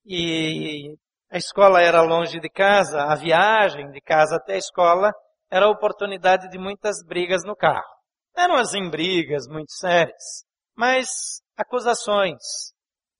e 0.04 0.96
a 1.32 1.38
escola 1.38 1.80
era 1.80 2.02
longe 2.02 2.38
de 2.38 2.50
casa, 2.50 3.04
a 3.04 3.14
viagem 3.14 3.90
de 3.90 4.02
casa 4.02 4.36
até 4.36 4.52
a 4.52 4.58
escola 4.58 5.10
era 5.50 5.64
a 5.64 5.70
oportunidade 5.70 6.50
de 6.50 6.58
muitas 6.58 7.02
brigas 7.06 7.42
no 7.42 7.56
carro. 7.56 7.88
Eram 8.36 8.56
assim 8.56 8.90
brigas 8.90 9.48
muito 9.48 9.72
sérias, 9.72 10.44
mas 10.76 11.08
acusações, 11.56 12.36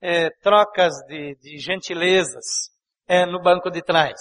é, 0.03 0.29
trocas 0.43 0.93
de, 1.09 1.37
de 1.37 1.59
gentilezas 1.59 2.45
é, 3.09 3.25
no 3.25 3.41
banco 3.41 3.71
de 3.71 3.81
trás. 3.83 4.21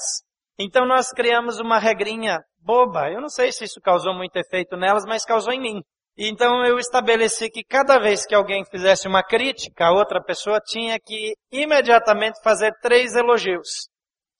Então 0.58 0.86
nós 0.86 1.10
criamos 1.10 1.60
uma 1.60 1.78
regrinha 1.78 2.40
boba. 2.60 3.10
Eu 3.10 3.20
não 3.20 3.30
sei 3.30 3.52
se 3.52 3.66
isso 3.66 3.82
causou 3.82 4.14
muito 4.14 4.38
efeito 4.38 4.78
nelas, 4.78 5.04
mas 5.06 5.26
causou 5.26 5.52
em 5.52 5.60
mim. 5.60 5.82
Então 6.18 6.66
eu 6.66 6.78
estabeleci 6.78 7.50
que 7.50 7.64
cada 7.64 7.98
vez 8.00 8.26
que 8.26 8.36
alguém 8.36 8.64
fizesse 8.66 9.08
uma 9.08 9.24
crítica 9.24 9.86
a 9.86 9.94
outra 9.94 10.22
pessoa, 10.22 10.60
tinha 10.60 11.00
que 11.00 11.34
imediatamente 11.52 12.42
fazer 12.44 12.72
três 12.82 13.16
elogios. 13.16 13.88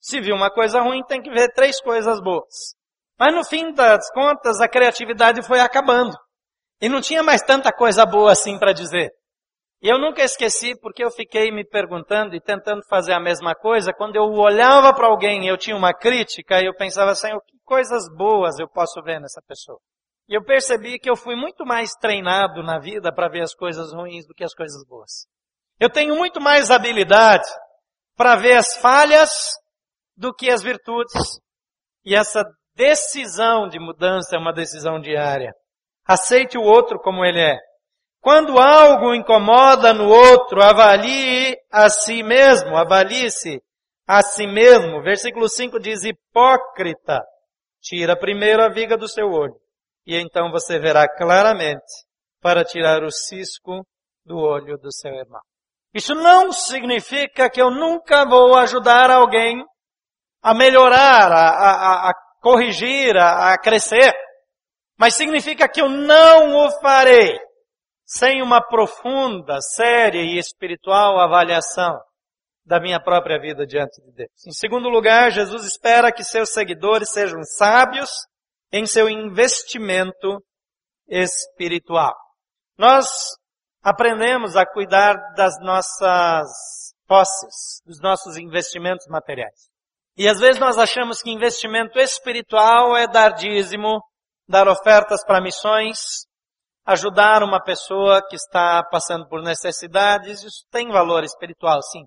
Se 0.00 0.20
viu 0.20 0.34
uma 0.34 0.50
coisa 0.50 0.80
ruim, 0.80 1.02
tem 1.04 1.22
que 1.22 1.30
ver 1.30 1.52
três 1.52 1.80
coisas 1.80 2.20
boas. 2.20 2.74
Mas 3.18 3.34
no 3.34 3.44
fim 3.44 3.72
das 3.72 4.10
contas, 4.12 4.60
a 4.60 4.68
criatividade 4.68 5.46
foi 5.46 5.60
acabando. 5.60 6.16
E 6.80 6.88
não 6.88 7.00
tinha 7.00 7.22
mais 7.22 7.42
tanta 7.42 7.72
coisa 7.72 8.04
boa 8.04 8.32
assim 8.32 8.58
para 8.58 8.72
dizer. 8.72 9.10
E 9.80 9.88
eu 9.88 9.98
nunca 9.98 10.22
esqueci 10.22 10.78
porque 10.80 11.04
eu 11.04 11.10
fiquei 11.10 11.50
me 11.50 11.64
perguntando 11.64 12.34
e 12.36 12.40
tentando 12.40 12.82
fazer 12.88 13.12
a 13.12 13.20
mesma 13.20 13.54
coisa. 13.54 13.92
Quando 13.92 14.16
eu 14.16 14.24
olhava 14.24 14.94
para 14.94 15.06
alguém 15.06 15.44
e 15.44 15.48
eu 15.48 15.56
tinha 15.56 15.76
uma 15.76 15.92
crítica, 15.92 16.60
eu 16.60 16.74
pensava 16.74 17.12
assim, 17.12 17.28
que 17.46 17.58
coisas 17.64 18.04
boas 18.16 18.58
eu 18.58 18.68
posso 18.68 19.02
ver 19.02 19.20
nessa 19.20 19.40
pessoa. 19.46 19.78
E 20.32 20.34
eu 20.34 20.42
percebi 20.42 20.98
que 20.98 21.10
eu 21.10 21.14
fui 21.14 21.36
muito 21.36 21.62
mais 21.66 21.90
treinado 21.90 22.62
na 22.62 22.78
vida 22.78 23.12
para 23.12 23.28
ver 23.28 23.42
as 23.42 23.54
coisas 23.54 23.92
ruins 23.92 24.26
do 24.26 24.32
que 24.32 24.42
as 24.42 24.54
coisas 24.54 24.82
boas. 24.88 25.26
Eu 25.78 25.90
tenho 25.90 26.16
muito 26.16 26.40
mais 26.40 26.70
habilidade 26.70 27.46
para 28.16 28.36
ver 28.36 28.56
as 28.56 28.74
falhas 28.78 29.30
do 30.16 30.32
que 30.32 30.48
as 30.48 30.62
virtudes. 30.62 31.12
E 32.02 32.14
essa 32.14 32.42
decisão 32.74 33.68
de 33.68 33.78
mudança 33.78 34.34
é 34.34 34.38
uma 34.38 34.54
decisão 34.54 34.98
diária. 34.98 35.52
Aceite 36.06 36.56
o 36.56 36.62
outro 36.62 36.98
como 36.98 37.26
ele 37.26 37.40
é. 37.40 37.58
Quando 38.18 38.58
algo 38.58 39.14
incomoda 39.14 39.92
no 39.92 40.08
outro, 40.08 40.62
avalie 40.62 41.54
a 41.70 41.90
si 41.90 42.22
mesmo, 42.22 42.74
avalie-se 42.74 43.60
a 44.08 44.22
si 44.22 44.46
mesmo. 44.46 45.02
Versículo 45.02 45.46
5 45.46 45.78
diz, 45.78 46.04
hipócrita, 46.04 47.20
tira 47.82 48.18
primeiro 48.18 48.64
a 48.64 48.70
viga 48.70 48.96
do 48.96 49.06
seu 49.06 49.30
olho 49.30 49.61
e 50.06 50.16
então 50.16 50.50
você 50.50 50.78
verá 50.78 51.08
claramente 51.08 51.92
para 52.40 52.64
tirar 52.64 53.02
o 53.02 53.10
cisco 53.10 53.86
do 54.24 54.36
olho 54.36 54.76
do 54.78 54.92
seu 54.92 55.12
irmão. 55.14 55.40
Isso 55.94 56.14
não 56.14 56.52
significa 56.52 57.50
que 57.50 57.60
eu 57.60 57.70
nunca 57.70 58.24
vou 58.24 58.56
ajudar 58.56 59.10
alguém 59.10 59.62
a 60.42 60.54
melhorar, 60.54 61.30
a, 61.30 61.48
a, 61.50 62.10
a 62.10 62.12
corrigir, 62.40 63.16
a, 63.16 63.52
a 63.52 63.58
crescer, 63.58 64.12
mas 64.98 65.14
significa 65.14 65.68
que 65.68 65.80
eu 65.80 65.88
não 65.88 66.56
o 66.56 66.70
farei 66.80 67.38
sem 68.04 68.42
uma 68.42 68.60
profunda, 68.60 69.58
séria 69.60 70.20
e 70.20 70.38
espiritual 70.38 71.18
avaliação 71.18 71.98
da 72.64 72.80
minha 72.80 73.00
própria 73.00 73.40
vida 73.40 73.66
diante 73.66 74.00
de 74.02 74.12
Deus. 74.12 74.46
Em 74.46 74.52
segundo 74.52 74.88
lugar, 74.88 75.30
Jesus 75.30 75.64
espera 75.64 76.12
que 76.12 76.24
seus 76.24 76.50
seguidores 76.50 77.10
sejam 77.10 77.42
sábios 77.42 78.10
em 78.72 78.86
seu 78.86 79.08
investimento 79.08 80.42
espiritual. 81.06 82.14
Nós 82.78 83.06
aprendemos 83.82 84.56
a 84.56 84.64
cuidar 84.64 85.14
das 85.36 85.60
nossas 85.60 86.48
posses, 87.06 87.82
dos 87.84 88.00
nossos 88.00 88.36
investimentos 88.36 89.06
materiais. 89.08 89.70
E 90.16 90.28
às 90.28 90.40
vezes 90.40 90.60
nós 90.60 90.78
achamos 90.78 91.20
que 91.20 91.30
investimento 91.30 91.98
espiritual 91.98 92.96
é 92.96 93.06
dar 93.06 93.30
dízimo, 93.30 94.00
dar 94.48 94.68
ofertas 94.68 95.24
para 95.24 95.40
missões, 95.40 95.98
ajudar 96.84 97.42
uma 97.42 97.62
pessoa 97.62 98.22
que 98.26 98.36
está 98.36 98.82
passando 98.90 99.26
por 99.28 99.42
necessidades. 99.42 100.42
Isso 100.42 100.64
tem 100.70 100.90
valor 100.90 101.24
espiritual, 101.24 101.80
sim. 101.82 102.04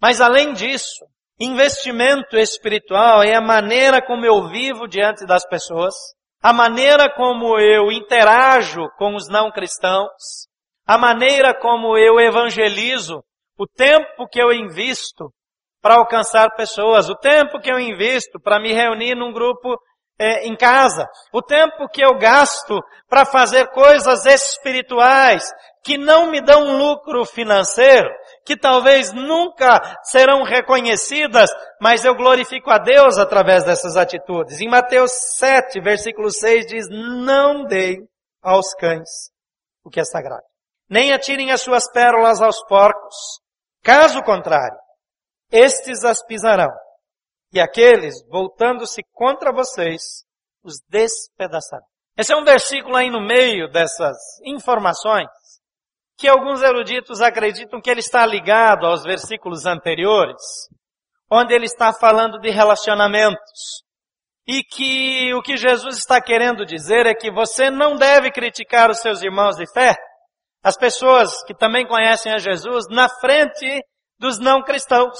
Mas 0.00 0.20
além 0.20 0.52
disso, 0.52 1.04
investimento 1.38 2.36
espiritual 2.36 3.22
é 3.22 3.34
a 3.34 3.40
maneira 3.40 4.00
como 4.00 4.24
eu 4.24 4.48
vivo 4.48 4.86
diante 4.86 5.26
das 5.26 5.46
pessoas, 5.46 5.94
a 6.42 6.52
maneira 6.52 7.10
como 7.14 7.58
eu 7.58 7.90
interajo 7.90 8.88
com 8.96 9.14
os 9.14 9.28
não 9.28 9.50
cristãos, 9.50 10.46
a 10.86 10.98
maneira 10.98 11.54
como 11.58 11.96
eu 11.96 12.20
evangelizo, 12.20 13.22
o 13.58 13.66
tempo 13.66 14.28
que 14.30 14.40
eu 14.40 14.52
invisto 14.52 15.32
para 15.80 15.96
alcançar 15.96 16.54
pessoas, 16.56 17.08
o 17.08 17.16
tempo 17.16 17.60
que 17.60 17.70
eu 17.70 17.78
invisto 17.78 18.40
para 18.40 18.60
me 18.60 18.72
reunir 18.72 19.14
num 19.14 19.32
grupo 19.32 19.76
é, 20.18 20.46
em 20.46 20.56
casa, 20.56 21.06
o 21.32 21.42
tempo 21.42 21.88
que 21.88 22.04
eu 22.04 22.16
gasto 22.16 22.78
para 23.08 23.26
fazer 23.26 23.68
coisas 23.70 24.24
espirituais 24.26 25.44
que 25.82 25.98
não 25.98 26.30
me 26.30 26.40
dão 26.40 26.78
lucro 26.78 27.24
financeiro, 27.26 28.08
que 28.44 28.56
talvez 28.56 29.12
nunca 29.12 29.80
serão 30.02 30.42
reconhecidas, 30.42 31.50
mas 31.80 32.04
eu 32.04 32.14
glorifico 32.14 32.70
a 32.70 32.78
Deus 32.78 33.18
através 33.18 33.64
dessas 33.64 33.96
atitudes. 33.96 34.60
Em 34.60 34.68
Mateus 34.68 35.10
7, 35.38 35.80
versículo 35.80 36.30
6 36.30 36.66
diz, 36.66 36.86
não 36.90 37.64
deem 37.64 38.06
aos 38.42 38.74
cães 38.74 39.08
o 39.82 39.90
que 39.90 40.00
é 40.00 40.04
sagrado. 40.04 40.44
Nem 40.88 41.12
atirem 41.12 41.50
as 41.50 41.62
suas 41.62 41.90
pérolas 41.90 42.42
aos 42.42 42.62
porcos. 42.66 43.14
Caso 43.82 44.22
contrário, 44.22 44.78
estes 45.50 46.04
as 46.04 46.24
pisarão. 46.24 46.70
E 47.52 47.60
aqueles, 47.60 48.14
voltando-se 48.28 49.02
contra 49.12 49.52
vocês, 49.52 50.02
os 50.62 50.74
despedaçarão. 50.88 51.84
Esse 52.16 52.32
é 52.32 52.36
um 52.36 52.44
versículo 52.44 52.96
aí 52.96 53.10
no 53.10 53.20
meio 53.20 53.70
dessas 53.70 54.16
informações 54.44 55.28
que 56.24 56.28
alguns 56.28 56.62
eruditos 56.62 57.20
acreditam 57.20 57.82
que 57.82 57.90
ele 57.90 58.00
está 58.00 58.24
ligado 58.24 58.86
aos 58.86 59.02
versículos 59.04 59.66
anteriores, 59.66 60.40
onde 61.30 61.52
ele 61.52 61.66
está 61.66 61.92
falando 61.92 62.40
de 62.40 62.48
relacionamentos. 62.48 63.84
E 64.46 64.62
que 64.62 65.34
o 65.34 65.42
que 65.42 65.58
Jesus 65.58 65.98
está 65.98 66.22
querendo 66.22 66.64
dizer 66.64 67.04
é 67.04 67.14
que 67.14 67.30
você 67.30 67.70
não 67.70 67.96
deve 67.96 68.30
criticar 68.30 68.90
os 68.90 69.00
seus 69.00 69.20
irmãos 69.22 69.56
de 69.56 69.70
fé, 69.70 69.94
as 70.62 70.78
pessoas 70.78 71.44
que 71.44 71.54
também 71.54 71.86
conhecem 71.86 72.32
a 72.32 72.38
Jesus, 72.38 72.86
na 72.88 73.06
frente 73.20 73.84
dos 74.18 74.38
não 74.38 74.62
cristãos, 74.62 75.18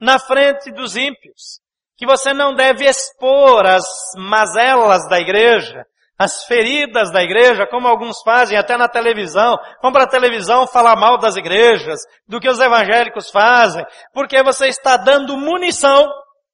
na 0.00 0.18
frente 0.18 0.72
dos 0.72 0.96
ímpios. 0.96 1.60
Que 1.94 2.06
você 2.06 2.32
não 2.32 2.54
deve 2.54 2.86
expor 2.86 3.66
as 3.66 3.84
mazelas 4.16 5.06
da 5.10 5.20
igreja, 5.20 5.84
as 6.18 6.44
feridas 6.46 7.12
da 7.12 7.22
igreja, 7.22 7.66
como 7.66 7.86
alguns 7.86 8.20
fazem 8.24 8.58
até 8.58 8.76
na 8.76 8.88
televisão. 8.88 9.56
Vão 9.80 9.92
para 9.92 10.02
a 10.02 10.08
televisão 10.08 10.66
falar 10.66 10.96
mal 10.96 11.16
das 11.16 11.36
igrejas, 11.36 12.00
do 12.26 12.40
que 12.40 12.48
os 12.48 12.58
evangélicos 12.58 13.30
fazem, 13.30 13.84
porque 14.12 14.42
você 14.42 14.66
está 14.66 14.96
dando 14.96 15.36
munição 15.36 16.10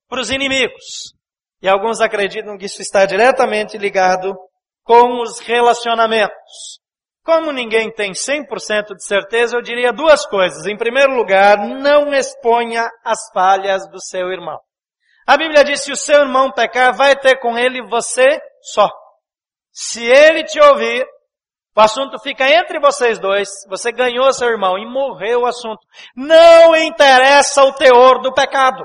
para 0.07 0.21
os 0.21 0.31
inimigos. 0.31 1.15
E 1.63 1.69
alguns 1.69 2.03
acreditam 2.03 2.59
que 2.59 2.67
isso 2.67 2.83
está 2.83 3.07
diretamente 3.07 3.79
ligado 3.79 4.37
com 4.85 5.23
os 5.23 5.39
relacionamentos. 5.41 6.79
Como 7.25 7.51
ninguém 7.51 7.91
tem 7.91 8.13
100% 8.13 8.95
de 8.95 9.03
certeza, 9.03 9.57
eu 9.57 9.63
diria 9.63 9.95
duas 9.95 10.27
coisas. 10.27 10.67
Em 10.67 10.77
primeiro 10.77 11.15
lugar, 11.15 11.57
não 11.57 12.13
exponha 12.13 12.87
as 13.03 13.19
falhas 13.33 13.89
do 13.89 13.99
seu 13.99 14.31
irmão. 14.31 14.59
A 15.27 15.39
Bíblia 15.39 15.65
diz, 15.65 15.81
se 15.81 15.91
o 15.91 15.97
seu 15.97 16.21
irmão 16.21 16.53
pecar, 16.53 16.95
vai 16.95 17.17
ter 17.17 17.41
com 17.41 17.57
ele 17.57 17.81
você 17.89 18.39
só. 18.61 18.91
Se 19.75 20.05
ele 20.07 20.45
te 20.45 20.61
ouvir, 20.61 21.05
o 21.77 21.81
assunto 21.81 22.17
fica 22.21 22.49
entre 22.49 22.79
vocês 22.79 23.19
dois, 23.19 23.49
você 23.69 23.91
ganhou 23.91 24.33
seu 24.33 24.49
irmão 24.49 24.79
e 24.79 24.87
morreu 24.87 25.41
o 25.41 25.47
assunto. 25.47 25.85
Não 26.15 26.77
interessa 26.77 27.65
o 27.65 27.73
teor 27.73 28.23
do 28.23 28.33
pecado. 28.33 28.85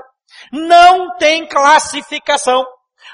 Não 0.52 1.16
tem 1.16 1.46
classificação. 1.46 2.66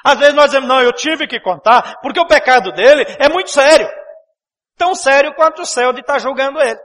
Às 0.02 0.18
vezes 0.18 0.34
nós 0.34 0.46
dizemos, 0.46 0.68
não, 0.68 0.80
eu 0.80 0.92
tive 0.92 1.26
que 1.26 1.38
contar, 1.38 1.98
porque 2.00 2.18
o 2.18 2.26
pecado 2.26 2.72
dele 2.72 3.04
é 3.18 3.28
muito 3.28 3.50
sério. 3.50 3.86
Tão 4.78 4.94
sério 4.94 5.34
quanto 5.34 5.62
o 5.62 5.66
céu 5.66 5.92
de 5.92 6.00
estar 6.00 6.18
julgando 6.18 6.60
ele. 6.60 6.80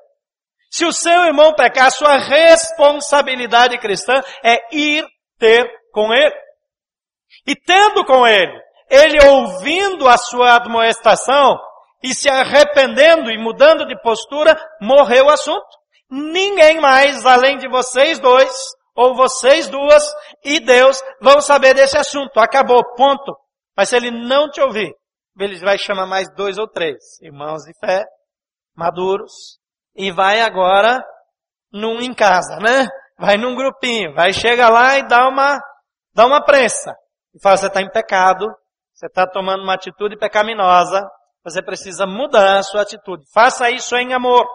Se 0.69 0.85
o 0.85 0.91
seu 0.91 1.25
irmão 1.25 1.53
pecar, 1.53 1.91
sua 1.91 2.17
responsabilidade 2.17 3.77
cristã 3.77 4.21
é 4.43 4.57
ir 4.75 5.05
ter 5.39 5.69
com 5.93 6.13
ele. 6.13 6.35
E 7.47 7.55
tendo 7.55 8.05
com 8.05 8.27
ele, 8.27 8.61
ele 8.91 9.25
ouvindo 9.25 10.07
a 10.07 10.17
sua 10.17 10.57
admoestação 10.57 11.57
e 12.03 12.13
se 12.13 12.29
arrependendo 12.29 13.31
e 13.31 13.37
mudando 13.37 13.85
de 13.87 13.99
postura, 14.01 14.61
morreu 14.81 15.25
o 15.25 15.29
assunto. 15.29 15.65
Ninguém 16.09 16.81
mais, 16.81 17.25
além 17.25 17.57
de 17.57 17.69
vocês 17.69 18.19
dois, 18.19 18.51
ou 18.93 19.15
vocês 19.15 19.69
duas, 19.69 20.03
e 20.43 20.59
Deus, 20.59 21.01
vão 21.21 21.39
saber 21.39 21.73
desse 21.73 21.97
assunto. 21.97 22.37
Acabou, 22.37 22.83
ponto. 22.95 23.33
Mas 23.77 23.87
se 23.87 23.95
ele 23.95 24.11
não 24.11 24.49
te 24.49 24.59
ouvir, 24.59 24.93
ele 25.39 25.57
vai 25.59 25.77
chamar 25.77 26.05
mais 26.05 26.27
dois 26.35 26.57
ou 26.57 26.67
três 26.67 26.97
irmãos 27.21 27.63
de 27.63 27.71
fé, 27.79 28.03
maduros, 28.75 29.57
e 29.95 30.11
vai 30.11 30.41
agora 30.41 31.01
num 31.71 32.01
em 32.01 32.13
casa, 32.13 32.57
né? 32.57 32.87
Vai 33.17 33.37
num 33.37 33.55
grupinho, 33.55 34.13
vai 34.13 34.33
chegar 34.33 34.69
lá 34.69 34.97
e 34.97 35.07
dá 35.07 35.29
uma, 35.29 35.57
dá 36.13 36.25
uma 36.25 36.43
prensa. 36.43 36.93
E 37.33 37.41
fala, 37.41 37.55
você 37.55 37.67
está 37.67 37.81
em 37.81 37.89
pecado, 37.89 38.45
você 39.01 39.07
está 39.07 39.25
tomando 39.25 39.63
uma 39.63 39.73
atitude 39.73 40.15
pecaminosa, 40.15 41.01
você 41.43 41.59
precisa 41.59 42.05
mudar 42.05 42.59
a 42.59 42.63
sua 42.63 42.83
atitude. 42.83 43.23
Faça 43.33 43.71
isso 43.71 43.95
em 43.95 44.13
amor. 44.13 44.45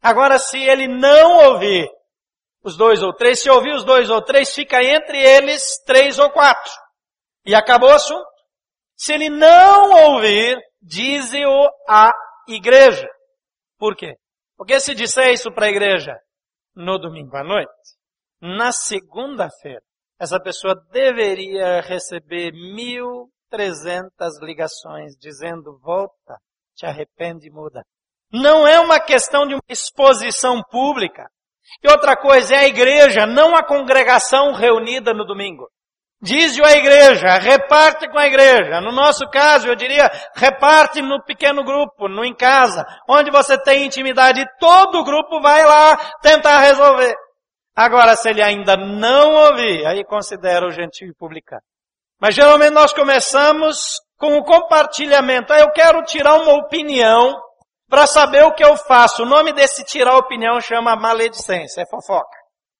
Agora, 0.00 0.38
se 0.38 0.56
ele 0.56 0.86
não 0.86 1.48
ouvir 1.48 1.90
os 2.62 2.76
dois 2.76 3.02
ou 3.02 3.12
três, 3.12 3.40
se 3.40 3.50
ouvir 3.50 3.74
os 3.74 3.82
dois 3.82 4.08
ou 4.08 4.22
três, 4.22 4.54
fica 4.54 4.80
entre 4.84 5.18
eles 5.20 5.82
três 5.84 6.16
ou 6.20 6.30
quatro. 6.30 6.72
E 7.44 7.56
acabou 7.56 7.88
o 7.88 7.94
assunto. 7.94 8.24
Se 8.96 9.14
ele 9.14 9.28
não 9.28 10.12
ouvir, 10.12 10.60
dize-o 10.80 11.68
à 11.88 12.12
igreja. 12.46 13.08
Por 13.76 13.96
quê? 13.96 14.14
Porque 14.56 14.78
se 14.78 14.94
disser 14.94 15.32
isso 15.32 15.50
para 15.50 15.66
a 15.66 15.70
igreja 15.70 16.16
no 16.72 17.00
domingo 17.00 17.36
à 17.36 17.42
noite, 17.42 17.72
na 18.40 18.70
segunda-feira, 18.70 19.82
essa 20.20 20.40
pessoa 20.40 20.80
deveria 20.92 21.80
receber 21.80 22.52
mil 22.52 23.28
300 23.52 24.40
ligações 24.40 25.14
dizendo 25.20 25.78
volta, 25.82 26.38
te 26.74 26.86
arrepende 26.86 27.48
e 27.48 27.52
muda. 27.52 27.82
Não 28.32 28.66
é 28.66 28.80
uma 28.80 28.98
questão 28.98 29.46
de 29.46 29.52
uma 29.52 29.62
exposição 29.68 30.62
pública. 30.70 31.28
E 31.84 31.90
outra 31.90 32.16
coisa 32.16 32.54
é 32.54 32.58
a 32.60 32.66
igreja, 32.66 33.26
não 33.26 33.54
a 33.54 33.62
congregação 33.62 34.52
reunida 34.52 35.12
no 35.12 35.26
domingo. 35.26 35.68
Diz-o 36.22 36.64
a 36.64 36.72
igreja, 36.72 37.36
reparte 37.38 38.08
com 38.08 38.18
a 38.18 38.26
igreja. 38.26 38.80
No 38.80 38.90
nosso 38.90 39.28
caso, 39.28 39.68
eu 39.68 39.74
diria, 39.74 40.10
reparte 40.34 41.02
no 41.02 41.22
pequeno 41.22 41.62
grupo, 41.62 42.08
no 42.08 42.24
em 42.24 42.34
casa, 42.34 42.86
onde 43.08 43.30
você 43.30 43.58
tem 43.58 43.84
intimidade. 43.84 44.42
Todo 44.58 45.00
o 45.00 45.04
grupo 45.04 45.42
vai 45.42 45.62
lá 45.64 45.96
tentar 46.22 46.60
resolver. 46.60 47.14
Agora, 47.76 48.16
se 48.16 48.30
ele 48.30 48.40
ainda 48.40 48.76
não 48.76 49.34
ouvir, 49.34 49.84
aí 49.84 50.04
considera 50.04 50.66
o 50.66 50.70
gentil 50.70 51.08
e 51.08 51.14
publicano. 51.14 51.62
Mas 52.22 52.36
geralmente 52.36 52.70
nós 52.70 52.92
começamos 52.92 54.00
com 54.16 54.36
o 54.36 54.44
compartilhamento. 54.44 55.52
Ah, 55.52 55.58
eu 55.58 55.72
quero 55.72 56.04
tirar 56.04 56.34
uma 56.36 56.52
opinião 56.52 57.34
para 57.88 58.06
saber 58.06 58.44
o 58.44 58.54
que 58.54 58.64
eu 58.64 58.76
faço. 58.76 59.24
O 59.24 59.26
nome 59.26 59.52
desse 59.52 59.84
tirar 59.84 60.16
opinião 60.16 60.60
chama 60.60 60.94
maledicência, 60.94 61.82
é 61.82 61.86
fofoca. 61.86 62.38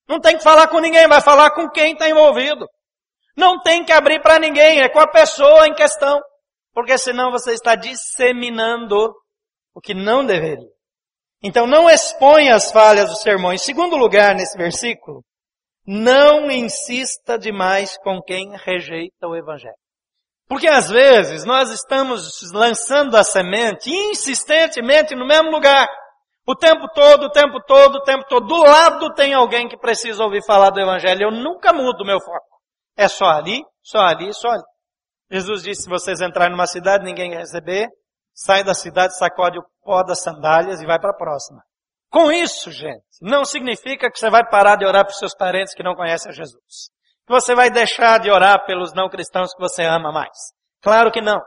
Não 0.09 0.21
tem 0.21 0.37
que 0.37 0.45
falar 0.45 0.69
com 0.69 0.79
ninguém, 0.79 1.09
vai 1.09 1.21
falar 1.21 1.51
com 1.51 1.69
quem 1.69 1.95
está 1.95 2.09
envolvido. 2.09 2.69
Não 3.37 3.61
tem 3.61 3.85
que 3.85 3.91
abrir 3.91 4.23
para 4.23 4.39
ninguém, 4.39 4.81
é 4.81 4.89
com 4.89 5.01
a 5.01 5.09
pessoa 5.09 5.67
em 5.67 5.75
questão. 5.75 6.21
Porque 6.73 6.97
senão 6.97 7.33
você 7.33 7.53
está 7.53 7.75
disseminando 7.75 9.13
o 9.75 9.81
que 9.81 9.93
não 9.93 10.25
deveria. 10.25 10.71
Então 11.43 11.67
não 11.67 11.91
exponha 11.91 12.55
as 12.55 12.71
falhas 12.71 13.11
do 13.11 13.17
sermão. 13.17 13.53
Em 13.53 13.59
segundo 13.59 13.97
lugar, 13.97 14.37
nesse 14.37 14.57
versículo, 14.57 15.25
não 15.87 16.51
insista 16.51 17.39
demais 17.39 17.97
com 17.99 18.21
quem 18.23 18.57
rejeita 18.57 19.27
o 19.27 19.37
Evangelho. 19.37 19.75
Porque 20.49 20.69
às 20.69 20.91
vezes 20.91 21.45
nós 21.45 21.71
estamos 21.71 22.53
lançando 22.53 23.17
a 23.17 23.25
semente 23.25 23.91
insistentemente 23.91 25.15
no 25.15 25.27
mesmo 25.27 25.51
lugar. 25.51 25.89
O 26.47 26.55
tempo 26.55 26.89
todo, 26.93 27.25
o 27.25 27.31
tempo 27.31 27.61
todo, 27.67 27.97
o 27.97 28.03
tempo 28.03 28.25
todo. 28.29 28.47
Do 28.47 28.63
lado 28.63 29.15
tem 29.15 29.33
alguém 29.33 29.69
que 29.69 29.79
precisa 29.79 30.23
ouvir 30.25 30.45
falar 30.45 30.71
do 30.71 30.81
Evangelho. 30.81 31.23
Eu 31.23 31.31
nunca 31.31 31.73
mudo 31.73 32.05
meu 32.05 32.21
foco. 32.21 32.47
É 32.97 33.09
só 33.09 33.27
ali, 33.27 33.65
só 33.83 34.01
ali, 34.01 34.33
só 34.35 34.49
ali. 34.51 34.63
Jesus 35.31 35.63
disse, 35.63 35.83
se 35.85 35.89
vocês 35.89 36.21
entrarem 36.21 36.53
numa 36.53 36.67
cidade, 36.67 37.05
ninguém 37.05 37.35
receber, 37.35 37.89
sai 38.35 38.63
da 38.63 38.75
cidade, 38.75 39.17
sacode 39.17 39.59
o 39.59 39.65
pó 39.83 40.03
das 40.03 40.21
sandálias 40.21 40.83
e 40.83 40.87
vai 40.87 40.99
para 40.99 41.11
a 41.11 41.17
próxima. 41.17 41.63
Com 42.13 42.31
isso, 42.31 42.71
gente, 42.71 43.03
não 43.23 43.43
significa 43.43 44.11
que 44.11 44.19
você 44.19 44.29
vai 44.29 44.47
parar 44.47 44.77
de 44.77 44.85
orar 44.85 45.03
para 45.03 45.13
os 45.13 45.19
seus 45.19 45.35
parentes 45.35 45.75
que 45.75 45.83
não 45.83 45.95
conhecem 45.95 46.31
a 46.31 46.35
Jesus. 46.35 46.91
Que 47.27 47.33
você 47.33 47.55
vai 47.55 47.71
deixar 47.71 48.21
de 48.21 48.31
orar 48.31 48.67
pelos 48.67 48.93
não 48.93 49.09
cristãos 49.09 49.55
que 49.55 49.61
você 49.61 49.83
ama 49.83 50.13
mais. 50.13 50.37
Claro 50.83 51.11
que 51.11 51.23
não. 51.23 51.41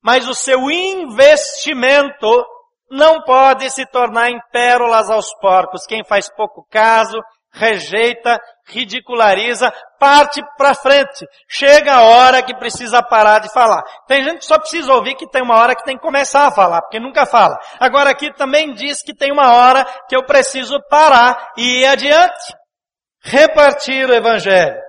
Mas 0.00 0.28
o 0.28 0.34
seu 0.34 0.70
investimento 0.70 2.46
não 2.88 3.22
pode 3.22 3.68
se 3.70 3.84
tornar 3.86 4.30
em 4.30 4.38
pérolas 4.52 5.10
aos 5.10 5.34
porcos. 5.40 5.84
Quem 5.84 6.04
faz 6.04 6.32
pouco 6.32 6.64
caso, 6.70 7.18
rejeita, 7.54 8.38
ridiculariza, 8.66 9.72
parte 9.98 10.42
para 10.58 10.74
frente. 10.74 11.24
Chega 11.48 11.94
a 11.94 12.02
hora 12.02 12.42
que 12.42 12.54
precisa 12.56 13.02
parar 13.02 13.38
de 13.38 13.52
falar. 13.52 13.82
Tem 14.06 14.22
gente 14.24 14.38
que 14.38 14.44
só 14.44 14.58
precisa 14.58 14.92
ouvir 14.92 15.14
que 15.14 15.28
tem 15.28 15.42
uma 15.42 15.56
hora 15.56 15.74
que 15.74 15.84
tem 15.84 15.96
que 15.96 16.02
começar 16.02 16.46
a 16.46 16.50
falar, 16.50 16.82
porque 16.82 16.98
nunca 16.98 17.24
fala. 17.24 17.56
Agora 17.78 18.10
aqui 18.10 18.32
também 18.34 18.74
diz 18.74 19.02
que 19.02 19.14
tem 19.14 19.32
uma 19.32 19.54
hora 19.54 19.84
que 20.08 20.16
eu 20.16 20.24
preciso 20.24 20.78
parar 20.90 21.52
e 21.56 21.82
ir 21.82 21.86
adiante. 21.86 22.54
Repartir 23.22 24.08
o 24.10 24.14
evangelho. 24.14 24.82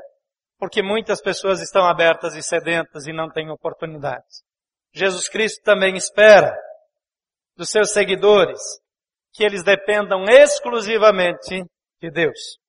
Porque 0.58 0.82
muitas 0.82 1.22
pessoas 1.22 1.62
estão 1.62 1.86
abertas 1.86 2.36
e 2.36 2.42
sedentas 2.42 3.06
e 3.06 3.14
não 3.14 3.30
têm 3.30 3.52
oportunidades. 3.52 4.44
Jesus 4.94 5.30
Cristo 5.30 5.62
também 5.64 5.96
espera 5.96 6.56
dos 7.56 7.70
seus 7.70 7.92
seguidores 7.92 8.60
que 9.34 9.44
eles 9.44 9.64
dependam 9.64 10.24
exclusivamente 10.30 11.66
de 12.06 12.12
Deus. 12.12 12.60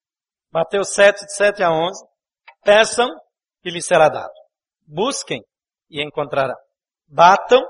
Mateus 0.51 0.94
7, 0.94 1.27
de 1.27 1.35
7 1.35 1.62
a 1.62 1.70
11. 1.70 2.05
Peçam 2.64 3.09
e 3.64 3.70
lhes 3.70 3.87
será 3.87 4.09
dado. 4.09 4.33
Busquem 4.87 5.42
e 5.90 6.03
encontrarão. 6.03 6.57
Batam 7.07 7.62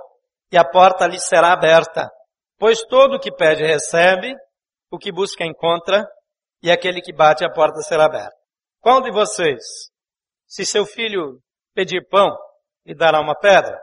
e 0.50 0.56
a 0.56 0.64
porta 0.64 1.06
lhes 1.06 1.26
será 1.26 1.52
aberta. 1.52 2.08
Pois 2.58 2.82
todo 2.82 3.16
o 3.16 3.20
que 3.20 3.32
pede 3.32 3.64
recebe, 3.64 4.34
o 4.90 4.98
que 4.98 5.12
busca 5.12 5.44
encontra, 5.44 6.06
e 6.62 6.70
aquele 6.70 7.02
que 7.02 7.12
bate 7.12 7.44
a 7.44 7.50
porta 7.50 7.80
será 7.80 8.06
aberta. 8.06 8.36
Qual 8.80 9.02
de 9.02 9.10
vocês, 9.10 9.62
se 10.46 10.64
seu 10.64 10.86
filho 10.86 11.40
pedir 11.74 12.06
pão, 12.08 12.34
lhe 12.84 12.94
dará 12.94 13.20
uma 13.20 13.34
pedra? 13.34 13.78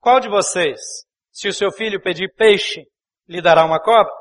Qual 0.00 0.20
de 0.20 0.28
vocês, 0.28 0.80
se 1.32 1.48
o 1.48 1.52
seu 1.52 1.70
filho 1.70 2.00
pedir 2.00 2.32
peixe, 2.34 2.84
lhe 3.28 3.42
dará 3.42 3.64
uma 3.64 3.82
cobra? 3.82 4.12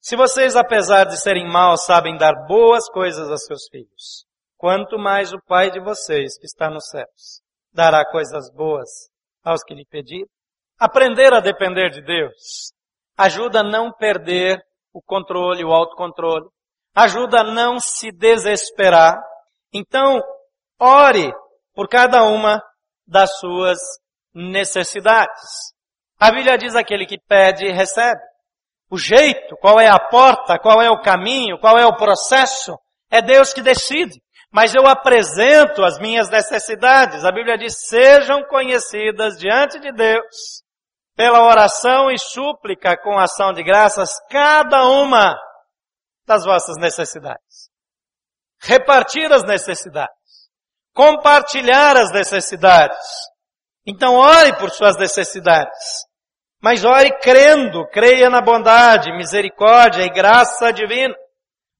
Se 0.00 0.16
vocês, 0.16 0.56
apesar 0.56 1.04
de 1.04 1.20
serem 1.20 1.46
maus, 1.46 1.84
sabem 1.84 2.16
dar 2.16 2.46
boas 2.46 2.88
coisas 2.90 3.30
a 3.30 3.36
seus 3.36 3.68
filhos, 3.70 4.24
quanto 4.56 4.98
mais 4.98 5.32
o 5.32 5.40
Pai 5.46 5.70
de 5.70 5.80
vocês, 5.80 6.38
que 6.38 6.46
está 6.46 6.70
nos 6.70 6.88
céus, 6.88 7.42
dará 7.72 8.04
coisas 8.04 8.50
boas 8.52 8.88
aos 9.44 9.62
que 9.64 9.74
lhe 9.74 9.84
pedirem. 9.86 10.26
Aprender 10.78 11.34
a 11.34 11.40
depender 11.40 11.90
de 11.90 12.00
Deus 12.02 12.72
ajuda 13.18 13.60
a 13.60 13.64
não 13.64 13.92
perder 13.92 14.62
o 14.92 15.02
controle, 15.02 15.64
o 15.64 15.72
autocontrole, 15.72 16.46
ajuda 16.94 17.40
a 17.40 17.44
não 17.44 17.80
se 17.80 18.12
desesperar. 18.12 19.20
Então, 19.72 20.22
ore 20.78 21.32
por 21.74 21.88
cada 21.88 22.22
uma 22.22 22.62
das 23.06 23.38
suas 23.38 23.78
necessidades. 24.32 25.74
A 26.18 26.30
Bíblia 26.30 26.56
diz 26.56 26.76
aquele 26.76 27.06
que 27.06 27.18
pede, 27.18 27.70
recebe. 27.70 28.20
O 28.90 28.98
jeito, 28.98 29.56
qual 29.60 29.78
é 29.78 29.88
a 29.88 29.98
porta, 29.98 30.58
qual 30.58 30.80
é 30.80 30.90
o 30.90 31.00
caminho, 31.00 31.58
qual 31.58 31.76
é 31.78 31.86
o 31.86 31.96
processo, 31.96 32.78
é 33.10 33.20
Deus 33.20 33.52
que 33.52 33.60
decide. 33.60 34.20
Mas 34.50 34.74
eu 34.74 34.86
apresento 34.86 35.84
as 35.84 35.98
minhas 35.98 36.30
necessidades. 36.30 37.24
A 37.24 37.30
Bíblia 37.30 37.58
diz, 37.58 37.74
sejam 37.86 38.42
conhecidas 38.44 39.36
diante 39.38 39.78
de 39.78 39.92
Deus, 39.92 40.62
pela 41.14 41.44
oração 41.44 42.10
e 42.10 42.18
súplica 42.18 42.96
com 42.96 43.18
ação 43.18 43.52
de 43.52 43.62
graças, 43.62 44.08
cada 44.30 44.84
uma 44.88 45.36
das 46.26 46.44
vossas 46.44 46.76
necessidades. 46.78 47.68
Repartir 48.60 49.30
as 49.32 49.42
necessidades. 49.42 50.16
Compartilhar 50.94 51.96
as 51.96 52.10
necessidades. 52.10 53.06
Então 53.86 54.14
ore 54.14 54.56
por 54.58 54.70
suas 54.70 54.96
necessidades. 54.96 56.07
Mas 56.60 56.84
ore 56.84 57.12
crendo, 57.20 57.86
creia 57.88 58.28
na 58.28 58.40
bondade, 58.40 59.12
misericórdia 59.12 60.02
e 60.02 60.10
graça 60.10 60.72
divina. 60.72 61.14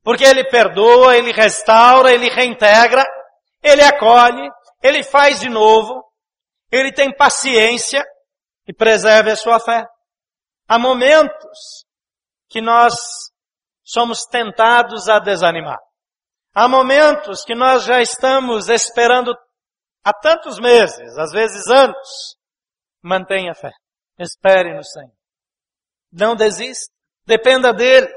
Porque 0.03 0.25
Ele 0.25 0.45
perdoa, 0.45 1.17
Ele 1.17 1.33
restaura, 1.33 2.13
Ele 2.13 2.29
reintegra, 2.29 3.05
Ele 3.63 3.83
acolhe, 3.83 4.49
Ele 4.83 5.03
faz 5.03 5.41
de 5.41 5.49
novo, 5.49 6.05
Ele 6.71 6.93
tem 6.93 7.15
paciência 7.15 8.05
e 8.67 8.73
preserve 8.73 9.31
a 9.31 9.37
sua 9.37 9.59
fé. 9.59 9.85
Há 10.69 10.79
momentos 10.79 11.85
que 12.49 12.61
nós 12.61 12.95
somos 13.83 14.25
tentados 14.25 15.09
a 15.09 15.19
desanimar. 15.19 15.79
Há 16.55 16.69
momentos 16.69 17.45
que 17.45 17.55
nós 17.55 17.85
já 17.85 18.01
estamos 18.01 18.69
esperando 18.69 19.35
há 20.05 20.13
tantos 20.13 20.59
meses, 20.59 21.17
às 21.19 21.33
vezes 21.33 21.67
anos. 21.69 22.37
Mantenha 23.03 23.55
fé. 23.55 23.73
Espere 24.19 24.75
no 24.75 24.83
Senhor. 24.83 25.13
Não 26.13 26.35
desista. 26.35 26.93
Dependa 27.27 27.73
dele. 27.73 28.09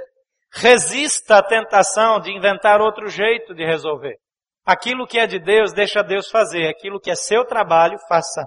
Resista 0.53 1.37
à 1.37 1.43
tentação 1.43 2.19
de 2.19 2.31
inventar 2.31 2.81
outro 2.81 3.07
jeito 3.07 3.53
de 3.53 3.65
resolver. 3.65 4.17
Aquilo 4.65 5.07
que 5.07 5.19
é 5.19 5.25
de 5.25 5.39
Deus, 5.39 5.73
deixa 5.73 6.03
Deus 6.03 6.29
fazer. 6.29 6.67
Aquilo 6.67 6.99
que 6.99 7.11
é 7.11 7.15
seu 7.15 7.45
trabalho, 7.45 7.97
faça. 8.07 8.43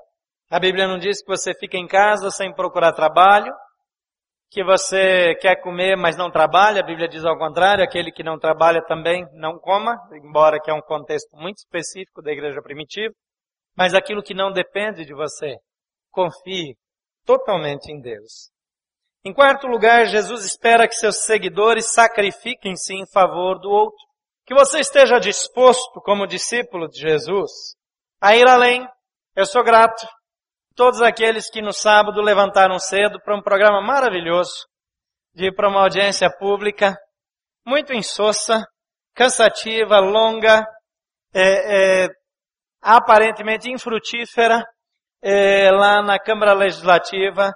A 0.50 0.60
Bíblia 0.60 0.86
não 0.86 0.98
diz 0.98 1.22
que 1.22 1.26
você 1.26 1.54
fica 1.54 1.76
em 1.76 1.86
casa 1.86 2.30
sem 2.30 2.54
procurar 2.54 2.92
trabalho, 2.92 3.52
que 4.50 4.62
você 4.62 5.34
quer 5.36 5.56
comer, 5.60 5.96
mas 5.96 6.16
não 6.16 6.30
trabalha. 6.30 6.80
A 6.80 6.86
Bíblia 6.86 7.08
diz 7.08 7.24
ao 7.24 7.36
contrário, 7.36 7.82
aquele 7.82 8.12
que 8.12 8.22
não 8.22 8.38
trabalha 8.38 8.84
também 8.84 9.26
não 9.32 9.58
coma, 9.58 9.96
embora 10.12 10.60
que 10.60 10.70
é 10.70 10.74
um 10.74 10.82
contexto 10.82 11.34
muito 11.36 11.56
específico 11.56 12.22
da 12.22 12.30
igreja 12.30 12.62
primitiva. 12.62 13.12
Mas 13.76 13.94
aquilo 13.94 14.22
que 14.22 14.34
não 14.34 14.52
depende 14.52 15.04
de 15.04 15.12
você, 15.12 15.56
confie, 16.12 16.76
totalmente 17.24 17.90
em 17.90 18.00
Deus. 18.00 18.50
Em 19.24 19.32
quarto 19.32 19.66
lugar, 19.66 20.06
Jesus 20.06 20.44
espera 20.44 20.86
que 20.86 20.94
seus 20.94 21.24
seguidores 21.24 21.92
sacrifiquem-se 21.92 22.94
em 22.94 23.06
favor 23.06 23.58
do 23.58 23.70
outro. 23.70 23.98
Que 24.44 24.54
você 24.54 24.80
esteja 24.80 25.18
disposto, 25.18 26.00
como 26.02 26.26
discípulo 26.26 26.88
de 26.88 27.00
Jesus, 27.00 27.50
a 28.20 28.36
ir 28.36 28.46
além. 28.46 28.86
Eu 29.34 29.46
sou 29.46 29.64
grato 29.64 30.04
a 30.04 30.10
todos 30.76 31.00
aqueles 31.00 31.50
que 31.50 31.62
no 31.62 31.72
sábado 31.72 32.20
levantaram 32.20 32.78
cedo 32.78 33.18
para 33.20 33.34
um 33.34 33.42
programa 33.42 33.80
maravilhoso 33.80 34.66
de 35.34 35.46
ir 35.46 35.54
para 35.54 35.68
uma 35.68 35.80
audiência 35.80 36.30
pública, 36.30 36.96
muito 37.66 37.92
insossa, 37.94 38.64
cansativa, 39.14 39.98
longa, 39.98 40.66
é, 41.32 42.04
é, 42.04 42.08
aparentemente 42.80 43.70
infrutífera, 43.70 44.64
eh, 45.24 45.70
lá 45.72 46.02
na 46.02 46.18
Câmara 46.18 46.52
Legislativa 46.52 47.50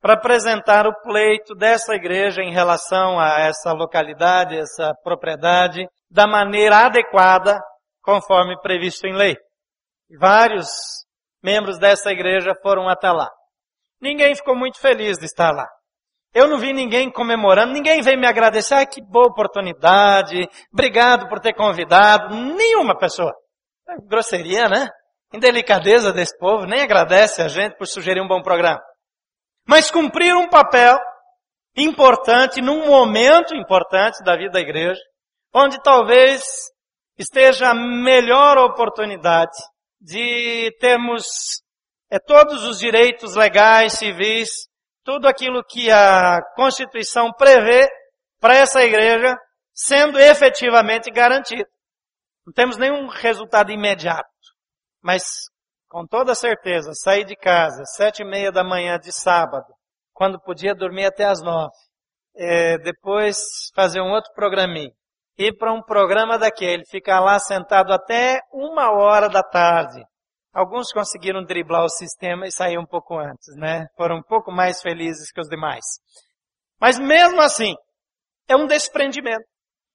para 0.00 0.14
apresentar 0.14 0.84
o 0.84 1.00
pleito 1.00 1.54
dessa 1.54 1.94
igreja 1.94 2.42
em 2.42 2.52
relação 2.52 3.20
a 3.20 3.38
essa 3.38 3.72
localidade, 3.72 4.58
essa 4.58 4.92
propriedade, 5.04 5.86
da 6.10 6.26
maneira 6.26 6.86
adequada, 6.86 7.60
conforme 8.02 8.60
previsto 8.60 9.06
em 9.06 9.14
lei. 9.14 9.36
Vários 10.18 10.68
membros 11.40 11.78
dessa 11.78 12.10
igreja 12.10 12.52
foram 12.60 12.88
até 12.88 13.10
lá. 13.12 13.30
Ninguém 14.00 14.34
ficou 14.34 14.56
muito 14.56 14.80
feliz 14.80 15.16
de 15.18 15.26
estar 15.26 15.52
lá. 15.52 15.68
Eu 16.34 16.48
não 16.48 16.58
vi 16.58 16.72
ninguém 16.72 17.10
comemorando, 17.10 17.72
ninguém 17.72 18.02
veio 18.02 18.18
me 18.18 18.26
agradecer, 18.26 18.74
ah, 18.74 18.86
que 18.86 19.00
boa 19.00 19.26
oportunidade, 19.26 20.48
obrigado 20.72 21.28
por 21.28 21.38
ter 21.38 21.54
convidado, 21.54 22.34
nenhuma 22.34 22.98
pessoa. 22.98 23.32
Grosseria, 24.08 24.66
né? 24.68 24.88
Indelicadeza 25.32 26.12
desse 26.12 26.36
povo, 26.38 26.66
nem 26.66 26.82
agradece 26.82 27.42
a 27.42 27.48
gente 27.48 27.76
por 27.76 27.86
sugerir 27.86 28.20
um 28.20 28.28
bom 28.28 28.42
programa. 28.42 28.80
Mas 29.66 29.90
cumprir 29.90 30.34
um 30.34 30.48
papel 30.48 30.98
importante 31.76 32.60
num 32.60 32.86
momento 32.86 33.54
importante 33.54 34.22
da 34.24 34.36
vida 34.36 34.52
da 34.52 34.60
igreja, 34.60 35.00
onde 35.54 35.80
talvez 35.82 36.42
esteja 37.18 37.70
a 37.70 37.74
melhor 37.74 38.58
oportunidade 38.58 39.56
de 40.00 40.70
termos 40.80 41.24
é, 42.10 42.18
todos 42.18 42.64
os 42.64 42.78
direitos 42.78 43.34
legais, 43.34 43.94
civis, 43.94 44.48
tudo 45.04 45.26
aquilo 45.26 45.64
que 45.64 45.90
a 45.90 46.40
Constituição 46.54 47.32
prevê 47.32 47.88
para 48.40 48.56
essa 48.56 48.82
igreja 48.82 49.36
sendo 49.72 50.18
efetivamente 50.18 51.10
garantido. 51.10 51.68
Não 52.46 52.52
temos 52.52 52.76
nenhum 52.76 53.06
resultado 53.08 53.70
imediato. 53.70 54.28
Mas, 55.02 55.22
com 55.88 56.06
toda 56.06 56.34
certeza, 56.34 56.92
sair 56.94 57.24
de 57.24 57.36
casa 57.36 57.84
sete 57.96 58.22
e 58.22 58.24
meia 58.24 58.52
da 58.52 58.62
manhã 58.62 58.98
de 58.98 59.12
sábado, 59.12 59.66
quando 60.12 60.40
podia 60.40 60.74
dormir 60.74 61.06
até 61.06 61.24
as 61.24 61.42
nove, 61.42 61.72
é, 62.36 62.78
depois 62.78 63.36
fazer 63.74 64.00
um 64.00 64.12
outro 64.12 64.32
programinha, 64.34 64.92
ir 65.36 65.56
para 65.56 65.72
um 65.72 65.82
programa 65.82 66.38
daquele, 66.38 66.84
ficar 66.86 67.20
lá 67.20 67.38
sentado 67.38 67.92
até 67.92 68.40
uma 68.52 68.92
hora 68.92 69.28
da 69.28 69.42
tarde. 69.42 70.02
Alguns 70.52 70.92
conseguiram 70.92 71.42
driblar 71.42 71.84
o 71.84 71.88
sistema 71.88 72.46
e 72.46 72.52
sair 72.52 72.78
um 72.78 72.84
pouco 72.84 73.18
antes, 73.18 73.56
né? 73.56 73.86
Foram 73.96 74.18
um 74.18 74.22
pouco 74.22 74.52
mais 74.52 74.82
felizes 74.82 75.32
que 75.32 75.40
os 75.40 75.48
demais. 75.48 75.84
Mas 76.78 76.98
mesmo 76.98 77.40
assim, 77.40 77.74
é 78.48 78.54
um 78.54 78.66
desprendimento. 78.66 79.44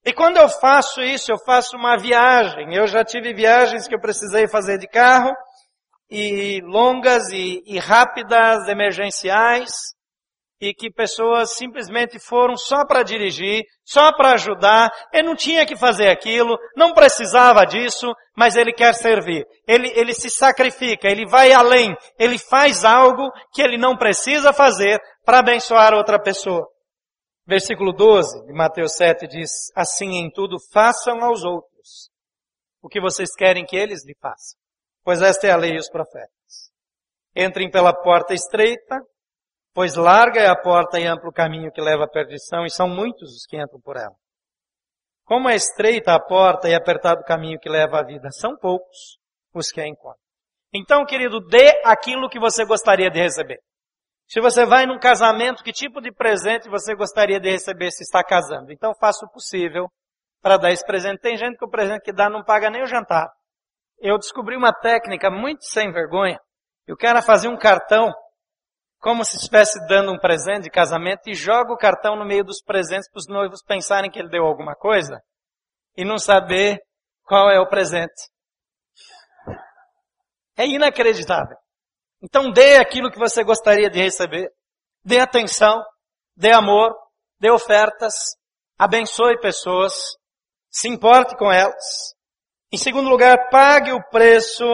E 0.04 0.12
quando 0.12 0.36
eu 0.36 0.48
faço 0.48 1.02
isso, 1.02 1.30
eu 1.30 1.38
faço 1.38 1.76
uma 1.76 1.96
viagem. 1.96 2.74
Eu 2.74 2.86
já 2.86 3.04
tive 3.04 3.34
viagens 3.34 3.86
que 3.86 3.94
eu 3.94 4.00
precisei 4.00 4.48
fazer 4.48 4.78
de 4.78 4.88
carro, 4.88 5.32
e 6.10 6.60
longas 6.62 7.28
e, 7.30 7.62
e 7.66 7.78
rápidas, 7.78 8.66
emergenciais, 8.68 9.70
e 10.60 10.74
que 10.74 10.90
pessoas 10.90 11.54
simplesmente 11.54 12.18
foram 12.18 12.56
só 12.56 12.84
para 12.84 13.02
dirigir, 13.02 13.62
só 13.84 14.12
para 14.12 14.32
ajudar, 14.32 14.90
ele 15.12 15.28
não 15.28 15.36
tinha 15.36 15.64
que 15.64 15.76
fazer 15.76 16.08
aquilo, 16.08 16.58
não 16.76 16.92
precisava 16.92 17.64
disso, 17.64 18.12
mas 18.36 18.56
ele 18.56 18.72
quer 18.72 18.94
servir. 18.94 19.44
Ele, 19.66 19.88
ele 19.94 20.12
se 20.12 20.28
sacrifica, 20.28 21.08
ele 21.08 21.26
vai 21.26 21.52
além, 21.52 21.94
ele 22.18 22.38
faz 22.38 22.84
algo 22.84 23.30
que 23.52 23.62
ele 23.62 23.78
não 23.78 23.96
precisa 23.96 24.52
fazer 24.52 24.98
para 25.24 25.38
abençoar 25.38 25.94
outra 25.94 26.20
pessoa. 26.20 26.66
Versículo 27.48 27.92
12 27.92 28.44
de 28.46 28.52
Mateus 28.52 28.92
7 28.92 29.26
diz, 29.26 29.50
assim 29.74 30.18
em 30.18 30.30
tudo 30.30 30.58
façam 30.70 31.24
aos 31.24 31.42
outros 31.42 32.10
o 32.82 32.88
que 32.88 33.00
vocês 33.00 33.34
querem 33.34 33.64
que 33.64 33.74
eles 33.74 34.04
lhe 34.06 34.14
façam, 34.20 34.58
pois 35.02 35.22
esta 35.22 35.46
é 35.46 35.50
a 35.50 35.56
lei 35.56 35.72
e 35.72 35.78
os 35.78 35.88
profetas. 35.88 36.28
Entrem 37.34 37.70
pela 37.70 37.92
porta 37.92 38.34
estreita, 38.34 39.00
Pois 39.78 39.94
larga 39.94 40.40
é 40.40 40.48
a 40.48 40.56
porta 40.56 40.98
e 40.98 41.06
amplo 41.06 41.30
o 41.30 41.32
caminho 41.32 41.70
que 41.70 41.80
leva 41.80 42.02
à 42.02 42.08
perdição, 42.08 42.64
e 42.64 42.70
são 42.70 42.88
muitos 42.88 43.30
os 43.36 43.46
que 43.46 43.56
entram 43.56 43.80
por 43.80 43.96
ela. 43.96 44.16
Como 45.24 45.48
é 45.48 45.54
estreita 45.54 46.12
a 46.14 46.20
porta 46.20 46.68
e 46.68 46.74
apertado 46.74 47.20
o 47.20 47.24
caminho 47.24 47.60
que 47.60 47.68
leva 47.68 48.00
à 48.00 48.02
vida, 48.02 48.28
são 48.32 48.56
poucos 48.56 49.18
os 49.54 49.70
que 49.70 49.80
a 49.80 49.86
encontram. 49.86 50.18
Então, 50.74 51.06
querido, 51.06 51.38
dê 51.46 51.80
aquilo 51.84 52.28
que 52.28 52.40
você 52.40 52.64
gostaria 52.64 53.08
de 53.08 53.20
receber. 53.20 53.60
Se 54.28 54.42
você 54.42 54.66
vai 54.66 54.84
num 54.84 54.98
casamento, 54.98 55.64
que 55.64 55.72
tipo 55.72 56.02
de 56.02 56.12
presente 56.12 56.68
você 56.68 56.94
gostaria 56.94 57.40
de 57.40 57.50
receber 57.50 57.90
se 57.90 58.02
está 58.02 58.22
casando? 58.22 58.70
Então, 58.70 58.94
faça 59.00 59.24
o 59.24 59.30
possível 59.30 59.90
para 60.42 60.58
dar 60.58 60.70
esse 60.70 60.84
presente. 60.84 61.20
Tem 61.20 61.36
gente 61.36 61.56
que 61.56 61.64
o 61.64 61.70
presente 61.70 62.02
que 62.02 62.12
dá 62.12 62.28
não 62.28 62.44
paga 62.44 62.68
nem 62.68 62.82
o 62.82 62.86
jantar. 62.86 63.26
Eu 63.98 64.18
descobri 64.18 64.54
uma 64.54 64.72
técnica 64.72 65.30
muito 65.30 65.64
sem 65.64 65.90
vergonha. 65.90 66.38
Eu 66.86 66.94
quero 66.94 67.22
fazer 67.22 67.48
um 67.48 67.56
cartão 67.56 68.12
como 69.00 69.24
se 69.24 69.36
estivesse 69.36 69.78
dando 69.86 70.12
um 70.12 70.18
presente 70.18 70.64
de 70.64 70.70
casamento 70.70 71.28
e 71.28 71.34
joga 71.34 71.72
o 71.72 71.78
cartão 71.78 72.14
no 72.14 72.26
meio 72.26 72.44
dos 72.44 72.60
presentes 72.62 73.10
para 73.10 73.18
os 73.18 73.28
noivos 73.28 73.62
pensarem 73.62 74.10
que 74.10 74.18
ele 74.18 74.28
deu 74.28 74.44
alguma 74.44 74.74
coisa 74.74 75.22
e 75.96 76.04
não 76.04 76.18
saber 76.18 76.78
qual 77.24 77.50
é 77.50 77.58
o 77.58 77.68
presente. 77.68 78.28
É 80.56 80.66
inacreditável. 80.66 81.56
Então 82.22 82.50
dê 82.50 82.76
aquilo 82.76 83.10
que 83.10 83.18
você 83.18 83.44
gostaria 83.44 83.88
de 83.88 84.00
receber. 84.00 84.50
Dê 85.04 85.20
atenção, 85.20 85.82
dê 86.36 86.52
amor, 86.52 86.94
dê 87.40 87.50
ofertas, 87.50 88.14
abençoe 88.78 89.40
pessoas, 89.40 89.94
se 90.70 90.88
importe 90.88 91.36
com 91.36 91.50
elas. 91.50 92.14
Em 92.72 92.76
segundo 92.76 93.08
lugar, 93.08 93.48
pague 93.50 93.92
o 93.92 94.02
preço 94.10 94.64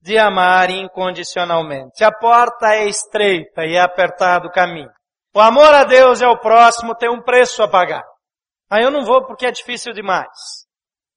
de 0.00 0.18
amar 0.18 0.70
incondicionalmente. 0.70 2.04
A 2.04 2.12
porta 2.12 2.74
é 2.74 2.86
estreita 2.86 3.64
e 3.64 3.74
é 3.74 3.80
apertado 3.80 4.48
o 4.48 4.52
caminho. 4.52 4.90
O 5.34 5.40
amor 5.40 5.74
a 5.74 5.82
Deus 5.84 6.20
e 6.20 6.24
ao 6.24 6.38
próximo 6.38 6.94
tem 6.94 7.08
um 7.08 7.22
preço 7.22 7.62
a 7.62 7.68
pagar. 7.68 8.04
Aí 8.70 8.84
eu 8.84 8.90
não 8.90 9.04
vou 9.04 9.26
porque 9.26 9.46
é 9.46 9.50
difícil 9.50 9.92
demais. 9.92 10.28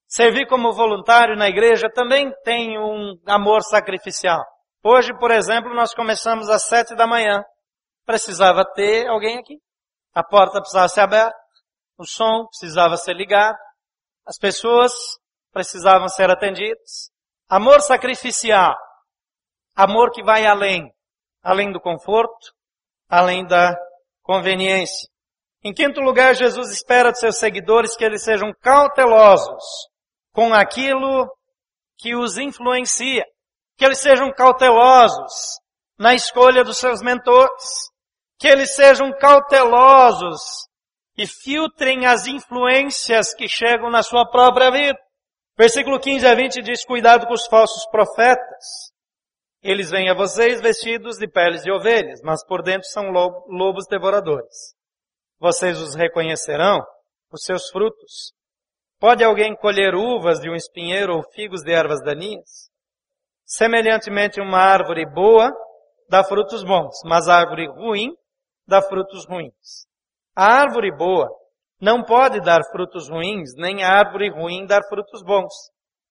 Servir 0.07 0.47
como 0.47 0.73
voluntário 0.73 1.35
na 1.35 1.49
igreja 1.49 1.89
também 1.93 2.31
tem 2.43 2.79
um 2.79 3.19
amor 3.27 3.61
sacrificial. 3.61 4.43
Hoje, 4.83 5.13
por 5.17 5.31
exemplo, 5.31 5.73
nós 5.73 5.93
começamos 5.93 6.49
às 6.49 6.63
sete 6.67 6.95
da 6.95 7.07
manhã. 7.07 7.43
Precisava 8.05 8.63
ter 8.73 9.07
alguém 9.07 9.37
aqui. 9.39 9.59
A 10.13 10.23
porta 10.23 10.59
precisava 10.59 10.87
ser 10.87 11.01
aberta. 11.01 11.37
O 11.97 12.05
som 12.05 12.45
precisava 12.47 12.95
ser 12.97 13.13
ligado. 13.13 13.57
As 14.25 14.37
pessoas 14.37 14.93
precisavam 15.51 16.07
ser 16.07 16.29
atendidas. 16.29 17.11
Amor 17.49 17.81
sacrificial. 17.81 18.75
Amor 19.75 20.11
que 20.11 20.23
vai 20.23 20.45
além. 20.45 20.91
Além 21.43 21.71
do 21.71 21.79
conforto, 21.79 22.53
além 23.09 23.45
da 23.45 23.75
conveniência. 24.21 25.09
Em 25.63 25.73
quinto 25.73 26.01
lugar, 26.01 26.35
Jesus 26.35 26.71
espera 26.71 27.11
de 27.11 27.19
seus 27.19 27.37
seguidores 27.37 27.95
que 27.95 28.03
eles 28.03 28.23
sejam 28.23 28.53
cautelosos 28.61 29.63
com 30.31 30.53
aquilo 30.53 31.29
que 31.97 32.15
os 32.15 32.37
influencia. 32.37 33.25
Que 33.77 33.85
eles 33.85 33.99
sejam 33.99 34.31
cautelosos 34.33 35.59
na 35.97 36.13
escolha 36.13 36.63
dos 36.63 36.77
seus 36.77 37.01
mentores. 37.01 37.63
Que 38.39 38.47
eles 38.47 38.75
sejam 38.75 39.11
cautelosos 39.17 40.41
e 41.17 41.25
filtrem 41.25 42.05
as 42.05 42.27
influências 42.27 43.33
que 43.33 43.47
chegam 43.47 43.89
na 43.89 44.03
sua 44.03 44.29
própria 44.29 44.71
vida. 44.71 44.99
Versículo 45.57 45.99
15 45.99 46.27
a 46.27 46.35
20 46.35 46.61
diz, 46.61 46.85
cuidado 46.85 47.25
com 47.25 47.33
os 47.33 47.47
falsos 47.47 47.85
profetas. 47.89 48.91
Eles 49.63 49.89
vêm 49.89 50.09
a 50.09 50.13
vocês 50.13 50.61
vestidos 50.61 51.17
de 51.17 51.27
peles 51.27 51.63
de 51.63 51.71
ovelhas, 51.71 52.21
mas 52.21 52.45
por 52.45 52.61
dentro 52.61 52.87
são 52.87 53.09
lobos 53.09 53.87
devoradores. 53.87 54.75
Vocês 55.39 55.79
os 55.81 55.95
reconhecerão 55.95 56.85
os 57.31 57.41
seus 57.43 57.69
frutos. 57.69 58.33
Pode 58.99 59.23
alguém 59.23 59.55
colher 59.55 59.95
uvas 59.95 60.39
de 60.39 60.49
um 60.49 60.55
espinheiro 60.55 61.15
ou 61.15 61.23
figos 61.31 61.63
de 61.63 61.71
ervas 61.71 62.03
daninhas? 62.03 62.66
Semelhantemente, 63.47 64.41
uma 64.41 64.59
árvore 64.59 65.05
boa 65.05 65.49
dá 66.09 66.21
frutos 66.21 66.65
bons, 66.65 66.97
mas 67.05 67.29
a 67.29 67.35
árvore 67.35 67.65
ruim 67.69 68.13
dá 68.67 68.81
frutos 68.81 69.25
ruins. 69.25 69.87
A 70.35 70.45
árvore 70.45 70.91
boa 70.91 71.29
não 71.79 72.03
pode 72.03 72.41
dar 72.41 72.61
frutos 72.71 73.09
ruins, 73.09 73.55
nem 73.55 73.85
a 73.85 73.89
árvore 73.89 74.29
ruim 74.29 74.65
dar 74.65 74.83
frutos 74.89 75.23
bons. 75.23 75.53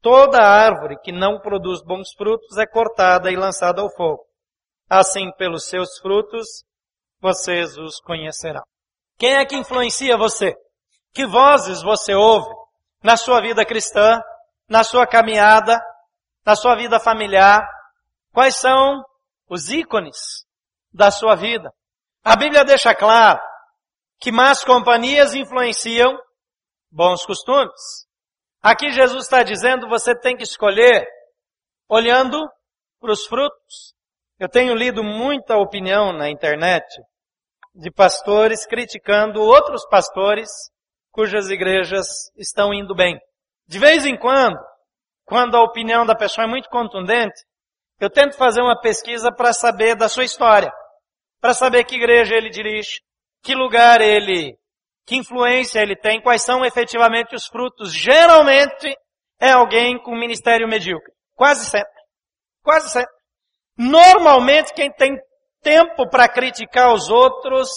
Toda 0.00 0.42
árvore 0.42 0.98
que 1.02 1.12
não 1.12 1.38
produz 1.38 1.82
bons 1.82 2.10
frutos 2.16 2.56
é 2.56 2.66
cortada 2.66 3.30
e 3.30 3.36
lançada 3.36 3.82
ao 3.82 3.94
fogo. 3.94 4.24
Assim, 4.88 5.30
pelos 5.36 5.68
seus 5.68 5.98
frutos, 5.98 6.64
vocês 7.20 7.76
os 7.76 8.00
conhecerão. 8.00 8.62
Quem 9.18 9.34
é 9.34 9.44
que 9.44 9.56
influencia 9.56 10.16
você? 10.16 10.54
Que 11.12 11.26
vozes 11.26 11.82
você 11.82 12.14
ouve 12.14 12.48
na 13.02 13.16
sua 13.18 13.42
vida 13.42 13.64
cristã, 13.64 14.22
na 14.68 14.82
sua 14.82 15.06
caminhada, 15.06 15.78
na 16.46 16.54
sua 16.54 16.76
vida 16.76 17.00
familiar? 17.00 17.68
Quais 18.32 18.54
são 18.56 19.04
os 19.48 19.68
ícones 19.68 20.46
da 20.92 21.10
sua 21.10 21.34
vida? 21.34 21.72
A 22.22 22.36
Bíblia 22.36 22.64
deixa 22.64 22.94
claro 22.94 23.40
que 24.20 24.30
más 24.30 24.62
companhias 24.62 25.34
influenciam 25.34 26.16
bons 26.90 27.26
costumes. 27.26 28.06
Aqui 28.62 28.90
Jesus 28.90 29.24
está 29.24 29.42
dizendo 29.42 29.88
você 29.88 30.14
tem 30.18 30.36
que 30.36 30.44
escolher 30.44 31.04
olhando 31.88 32.48
para 33.00 33.12
os 33.12 33.26
frutos. 33.26 33.94
Eu 34.38 34.48
tenho 34.48 34.74
lido 34.74 35.02
muita 35.02 35.56
opinião 35.56 36.12
na 36.12 36.30
internet 36.30 36.86
de 37.74 37.90
pastores 37.90 38.66
criticando 38.66 39.42
outros 39.42 39.86
pastores 39.88 40.48
cujas 41.10 41.50
igrejas 41.50 42.06
estão 42.36 42.72
indo 42.72 42.94
bem. 42.94 43.18
De 43.66 43.78
vez 43.78 44.06
em 44.06 44.16
quando, 44.16 44.58
quando 45.26 45.56
a 45.56 45.62
opinião 45.62 46.06
da 46.06 46.14
pessoa 46.14 46.46
é 46.46 46.48
muito 46.48 46.68
contundente, 46.70 47.44
eu 48.00 48.08
tento 48.08 48.36
fazer 48.36 48.62
uma 48.62 48.80
pesquisa 48.80 49.32
para 49.32 49.52
saber 49.52 49.96
da 49.96 50.08
sua 50.08 50.24
história, 50.24 50.72
para 51.40 51.52
saber 51.52 51.84
que 51.84 51.96
igreja 51.96 52.34
ele 52.34 52.48
dirige, 52.48 53.00
que 53.42 53.54
lugar 53.54 54.00
ele, 54.00 54.56
que 55.04 55.16
influência 55.16 55.80
ele 55.80 55.96
tem, 55.96 56.20
quais 56.20 56.42
são 56.42 56.64
efetivamente 56.64 57.34
os 57.34 57.46
frutos. 57.46 57.92
Geralmente 57.92 58.96
é 59.40 59.50
alguém 59.50 60.00
com 60.00 60.14
ministério 60.16 60.68
medíocre. 60.68 61.12
Quase 61.34 61.66
sempre. 61.66 62.00
Quase 62.62 62.88
sempre. 62.90 63.12
Normalmente 63.76 64.72
quem 64.72 64.90
tem 64.92 65.18
tempo 65.60 66.08
para 66.08 66.28
criticar 66.28 66.92
os 66.94 67.10
outros 67.10 67.68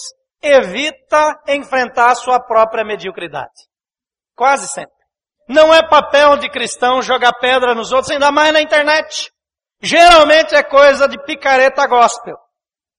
evita 0.42 1.42
enfrentar 1.48 2.12
a 2.12 2.16
sua 2.16 2.40
própria 2.40 2.86
mediocridade. 2.86 3.68
Quase 4.36 4.68
sempre. 4.68 4.99
Não 5.50 5.74
é 5.74 5.82
papel 5.82 6.38
de 6.38 6.48
cristão 6.48 7.02
jogar 7.02 7.34
pedra 7.34 7.74
nos 7.74 7.92
outros, 7.92 8.12
ainda 8.12 8.32
mais 8.32 8.54
na 8.54 8.62
internet. 8.62 9.32
Geralmente 9.82 10.54
é 10.54 10.62
coisa 10.62 11.08
de 11.08 11.18
picareta 11.24 11.88
gospel. 11.88 12.38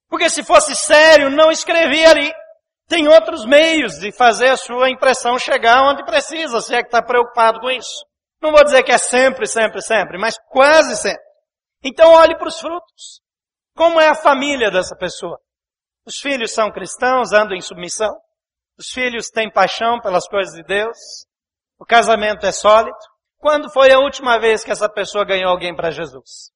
Porque 0.08 0.28
se 0.28 0.42
fosse 0.42 0.74
sério, 0.74 1.30
não 1.30 1.52
escrevia 1.52 2.10
ali. 2.10 2.32
Tem 2.88 3.06
outros 3.06 3.46
meios 3.46 4.00
de 4.00 4.10
fazer 4.10 4.48
a 4.48 4.56
sua 4.56 4.90
impressão 4.90 5.38
chegar 5.38 5.80
onde 5.84 6.04
precisa, 6.04 6.60
se 6.60 6.74
é 6.74 6.82
que 6.82 6.88
está 6.88 7.00
preocupado 7.00 7.60
com 7.60 7.70
isso. 7.70 8.04
Não 8.42 8.50
vou 8.50 8.64
dizer 8.64 8.82
que 8.82 8.90
é 8.90 8.98
sempre, 8.98 9.46
sempre, 9.46 9.80
sempre, 9.80 10.18
mas 10.18 10.34
quase 10.48 10.96
sempre. 10.96 11.22
Então 11.84 12.10
olhe 12.10 12.36
para 12.36 12.48
os 12.48 12.58
frutos. 12.58 13.20
Como 13.76 14.00
é 14.00 14.08
a 14.08 14.14
família 14.16 14.72
dessa 14.72 14.96
pessoa? 14.96 15.38
Os 16.04 16.16
filhos 16.16 16.52
são 16.52 16.72
cristãos, 16.72 17.32
andam 17.32 17.56
em 17.56 17.60
submissão. 17.60 18.12
Os 18.76 18.88
filhos 18.88 19.28
têm 19.28 19.52
paixão 19.52 20.00
pelas 20.00 20.26
coisas 20.26 20.52
de 20.52 20.64
Deus. 20.64 20.98
O 21.80 21.86
casamento 21.86 22.44
é 22.44 22.52
sólido. 22.52 22.96
Quando 23.38 23.72
foi 23.72 23.90
a 23.90 23.98
última 23.98 24.38
vez 24.38 24.62
que 24.62 24.70
essa 24.70 24.86
pessoa 24.86 25.24
ganhou 25.24 25.50
alguém 25.50 25.74
para 25.74 25.90
Jesus? 25.90 26.50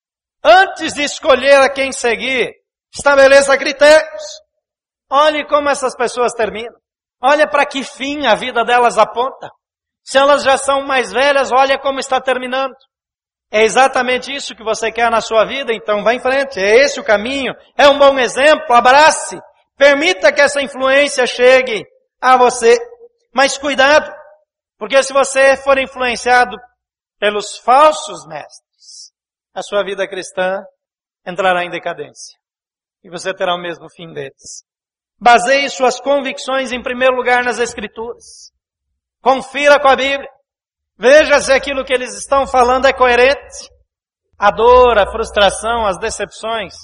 Antes 0.45 0.93
de 0.93 1.03
escolher 1.03 1.63
a 1.63 1.71
quem 1.71 1.91
seguir, 1.91 2.53
estabeleça 2.95 3.57
critérios. 3.57 4.23
Olhe 5.11 5.47
como 5.49 5.71
essas 5.71 5.97
pessoas 5.97 6.35
terminam. 6.35 6.75
Olha 7.23 7.49
para 7.49 7.65
que 7.65 7.83
fim 7.83 8.27
a 8.27 8.35
vida 8.35 8.63
delas 8.67 8.99
aponta. 8.99 9.51
Se 10.03 10.19
elas 10.19 10.45
já 10.45 10.59
são 10.59 10.83
mais 10.83 11.11
velhas, 11.11 11.51
olha 11.51 11.79
como 11.79 11.99
está 11.99 12.21
terminando. 12.21 12.77
É 13.51 13.63
exatamente 13.63 14.35
isso 14.35 14.55
que 14.55 14.63
você 14.63 14.93
quer 14.93 15.11
na 15.11 15.23
sua 15.23 15.47
vida, 15.47 15.73
então 15.73 16.05
vá 16.05 16.13
em 16.13 16.21
frente. 16.21 16.61
É 16.61 16.83
esse 16.83 17.01
o 17.01 17.05
caminho. 17.05 17.55
É 17.79 17.89
um 17.89 17.99
bom 17.99 18.19
exemplo. 18.19 18.75
Abrace. 18.75 19.41
Permita 19.79 20.31
que 20.31 20.43
essa 20.43 20.61
influência 20.61 21.27
chegue 21.27 21.83
a 22.21 22.37
você. 22.37 22.77
Mas 23.33 23.57
cuidado, 23.57 24.13
porque 24.85 25.03
se 25.03 25.15
você 25.15 25.57
for 25.57 25.79
influenciado 25.79 26.59
pelos 27.19 27.57
falsos 27.57 28.27
mestres, 28.27 29.15
a 29.55 29.63
sua 29.63 29.83
vida 29.83 30.07
cristã 30.07 30.63
entrará 31.27 31.65
em 31.65 31.71
decadência. 31.71 32.39
E 33.03 33.09
você 33.09 33.33
terá 33.33 33.55
o 33.55 33.63
mesmo 33.63 33.89
fim 33.89 34.13
deles. 34.13 34.63
Baseie 35.19 35.71
suas 35.71 35.99
convicções 35.99 36.71
em 36.71 36.83
primeiro 36.83 37.17
lugar 37.17 37.43
nas 37.43 37.59
Escrituras. 37.59 38.53
Confira 39.23 39.81
com 39.81 39.89
a 39.89 39.97
Bíblia. 39.97 40.29
Veja 40.99 41.41
se 41.41 41.51
aquilo 41.51 41.83
que 41.83 41.95
eles 41.95 42.13
estão 42.13 42.47
falando 42.47 42.85
é 42.85 42.93
coerente. 42.93 43.71
A 44.39 44.51
dor, 44.51 44.99
a 44.99 45.11
frustração, 45.11 45.87
as 45.87 45.99
decepções 45.99 46.75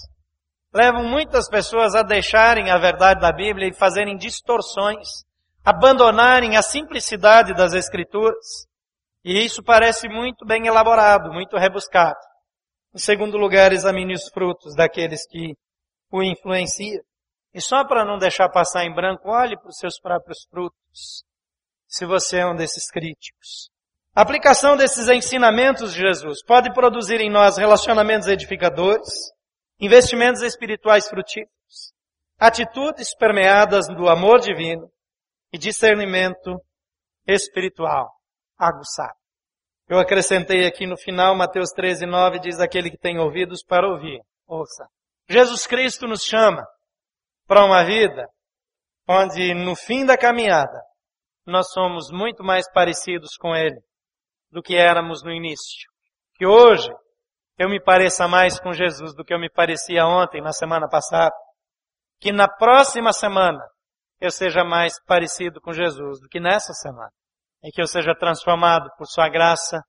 levam 0.73 1.05
muitas 1.05 1.51
pessoas 1.51 1.95
a 1.95 2.03
deixarem 2.03 2.71
a 2.71 2.79
verdade 2.79 3.21
da 3.21 3.31
Bíblia 3.31 3.69
e 3.69 3.75
fazerem 3.75 4.17
distorções, 4.17 5.07
abandonarem 5.65 6.57
a 6.57 6.63
simplicidade 6.63 7.55
das 7.55 7.75
Escrituras. 7.75 8.67
E 9.25 9.45
isso 9.45 9.63
parece 9.63 10.09
muito 10.09 10.47
bem 10.47 10.67
elaborado, 10.67 11.33
muito 11.33 11.57
rebuscado. 11.57 12.19
Em 12.95 12.99
segundo 12.99 13.37
lugar, 13.37 13.73
examine 13.73 14.15
os 14.15 14.29
frutos 14.29 14.75
daqueles 14.75 15.27
que 15.27 15.55
o 16.11 16.23
influenciam. 16.23 17.03
E 17.53 17.61
só 17.61 17.85
para 17.85 18.05
não 18.05 18.19
deixar 18.19 18.49
passar 18.49 18.85
em 18.85 18.95
branco, 18.95 19.29
olhe 19.29 19.57
para 19.59 19.69
os 19.69 19.77
seus 19.77 20.01
próprios 20.01 20.47
frutos. 20.51 21.25
Se 21.87 22.07
você 22.07 22.39
é 22.39 22.47
um 22.47 22.55
desses 22.55 22.91
críticos. 22.91 23.71
A 24.15 24.23
aplicação 24.23 24.77
desses 24.77 25.09
ensinamentos 25.09 25.93
de 25.93 26.01
Jesus 26.01 26.43
pode 26.45 26.73
produzir 26.73 27.21
em 27.21 27.31
nós 27.31 27.57
relacionamentos 27.57 28.27
edificadores, 28.27 29.09
investimentos 29.79 30.43
espirituais 30.43 31.09
frutíferos, 31.09 31.93
atitudes 32.39 33.15
permeadas 33.15 33.87
do 33.89 34.09
amor 34.09 34.41
divino 34.41 34.91
e 35.53 35.59
discernimento 35.59 36.61
espiritual 37.27 38.11
aguçado. 38.59 39.19
Eu 39.89 39.99
acrescentei 39.99 40.67
aqui 40.67 40.87
no 40.87 40.97
final, 40.97 41.35
Mateus 41.35 41.71
13, 41.71 42.07
9, 42.07 42.39
diz 42.39 42.61
aquele 42.61 42.91
que 42.91 42.99
tem 42.99 43.19
ouvidos 43.19 43.65
para 43.65 43.89
ouvir. 43.89 44.21
Ouça. 44.47 44.87
Jesus 45.29 45.67
Cristo 45.67 46.07
nos 46.07 46.23
chama 46.23 46.65
para 47.47 47.65
uma 47.65 47.85
vida 47.85 48.27
onde 49.09 49.53
no 49.55 49.75
fim 49.75 50.07
da 50.07 50.17
caminhada 50.17 50.81
nós 51.45 51.73
somos 51.73 52.11
muito 52.13 52.45
mais 52.45 52.71
parecidos 52.73 53.37
com 53.37 53.55
Ele 53.55 53.81
do 54.51 54.63
que 54.63 54.77
éramos 54.77 55.23
no 55.25 55.33
início. 55.33 55.89
Que 56.35 56.47
hoje 56.47 56.89
eu 57.59 57.69
me 57.69 57.83
pareça 57.83 58.29
mais 58.29 58.61
com 58.61 58.73
Jesus 58.73 59.15
do 59.15 59.25
que 59.25 59.35
eu 59.35 59.39
me 59.39 59.51
parecia 59.51 60.07
ontem, 60.07 60.41
na 60.41 60.53
semana 60.53 60.89
passada. 60.89 61.35
Que 62.21 62.33
na 62.33 62.49
próxima 62.49 63.13
semana 63.13 63.61
eu 64.21 64.31
seja 64.31 64.63
mais 64.65 65.03
parecido 65.05 65.61
com 65.61 65.73
Jesus 65.73 66.21
do 66.21 66.29
que 66.29 66.39
nessa 66.39 66.73
semana. 66.75 67.11
E 67.63 67.71
que 67.71 67.81
eu 67.81 67.87
seja 67.87 68.15
transformado 68.15 68.91
por 68.97 69.07
Sua 69.07 69.29
graça, 69.29 69.83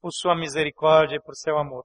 por 0.00 0.10
Sua 0.12 0.34
misericórdia 0.34 1.16
e 1.16 1.22
por 1.22 1.34
Seu 1.34 1.58
amor. 1.58 1.84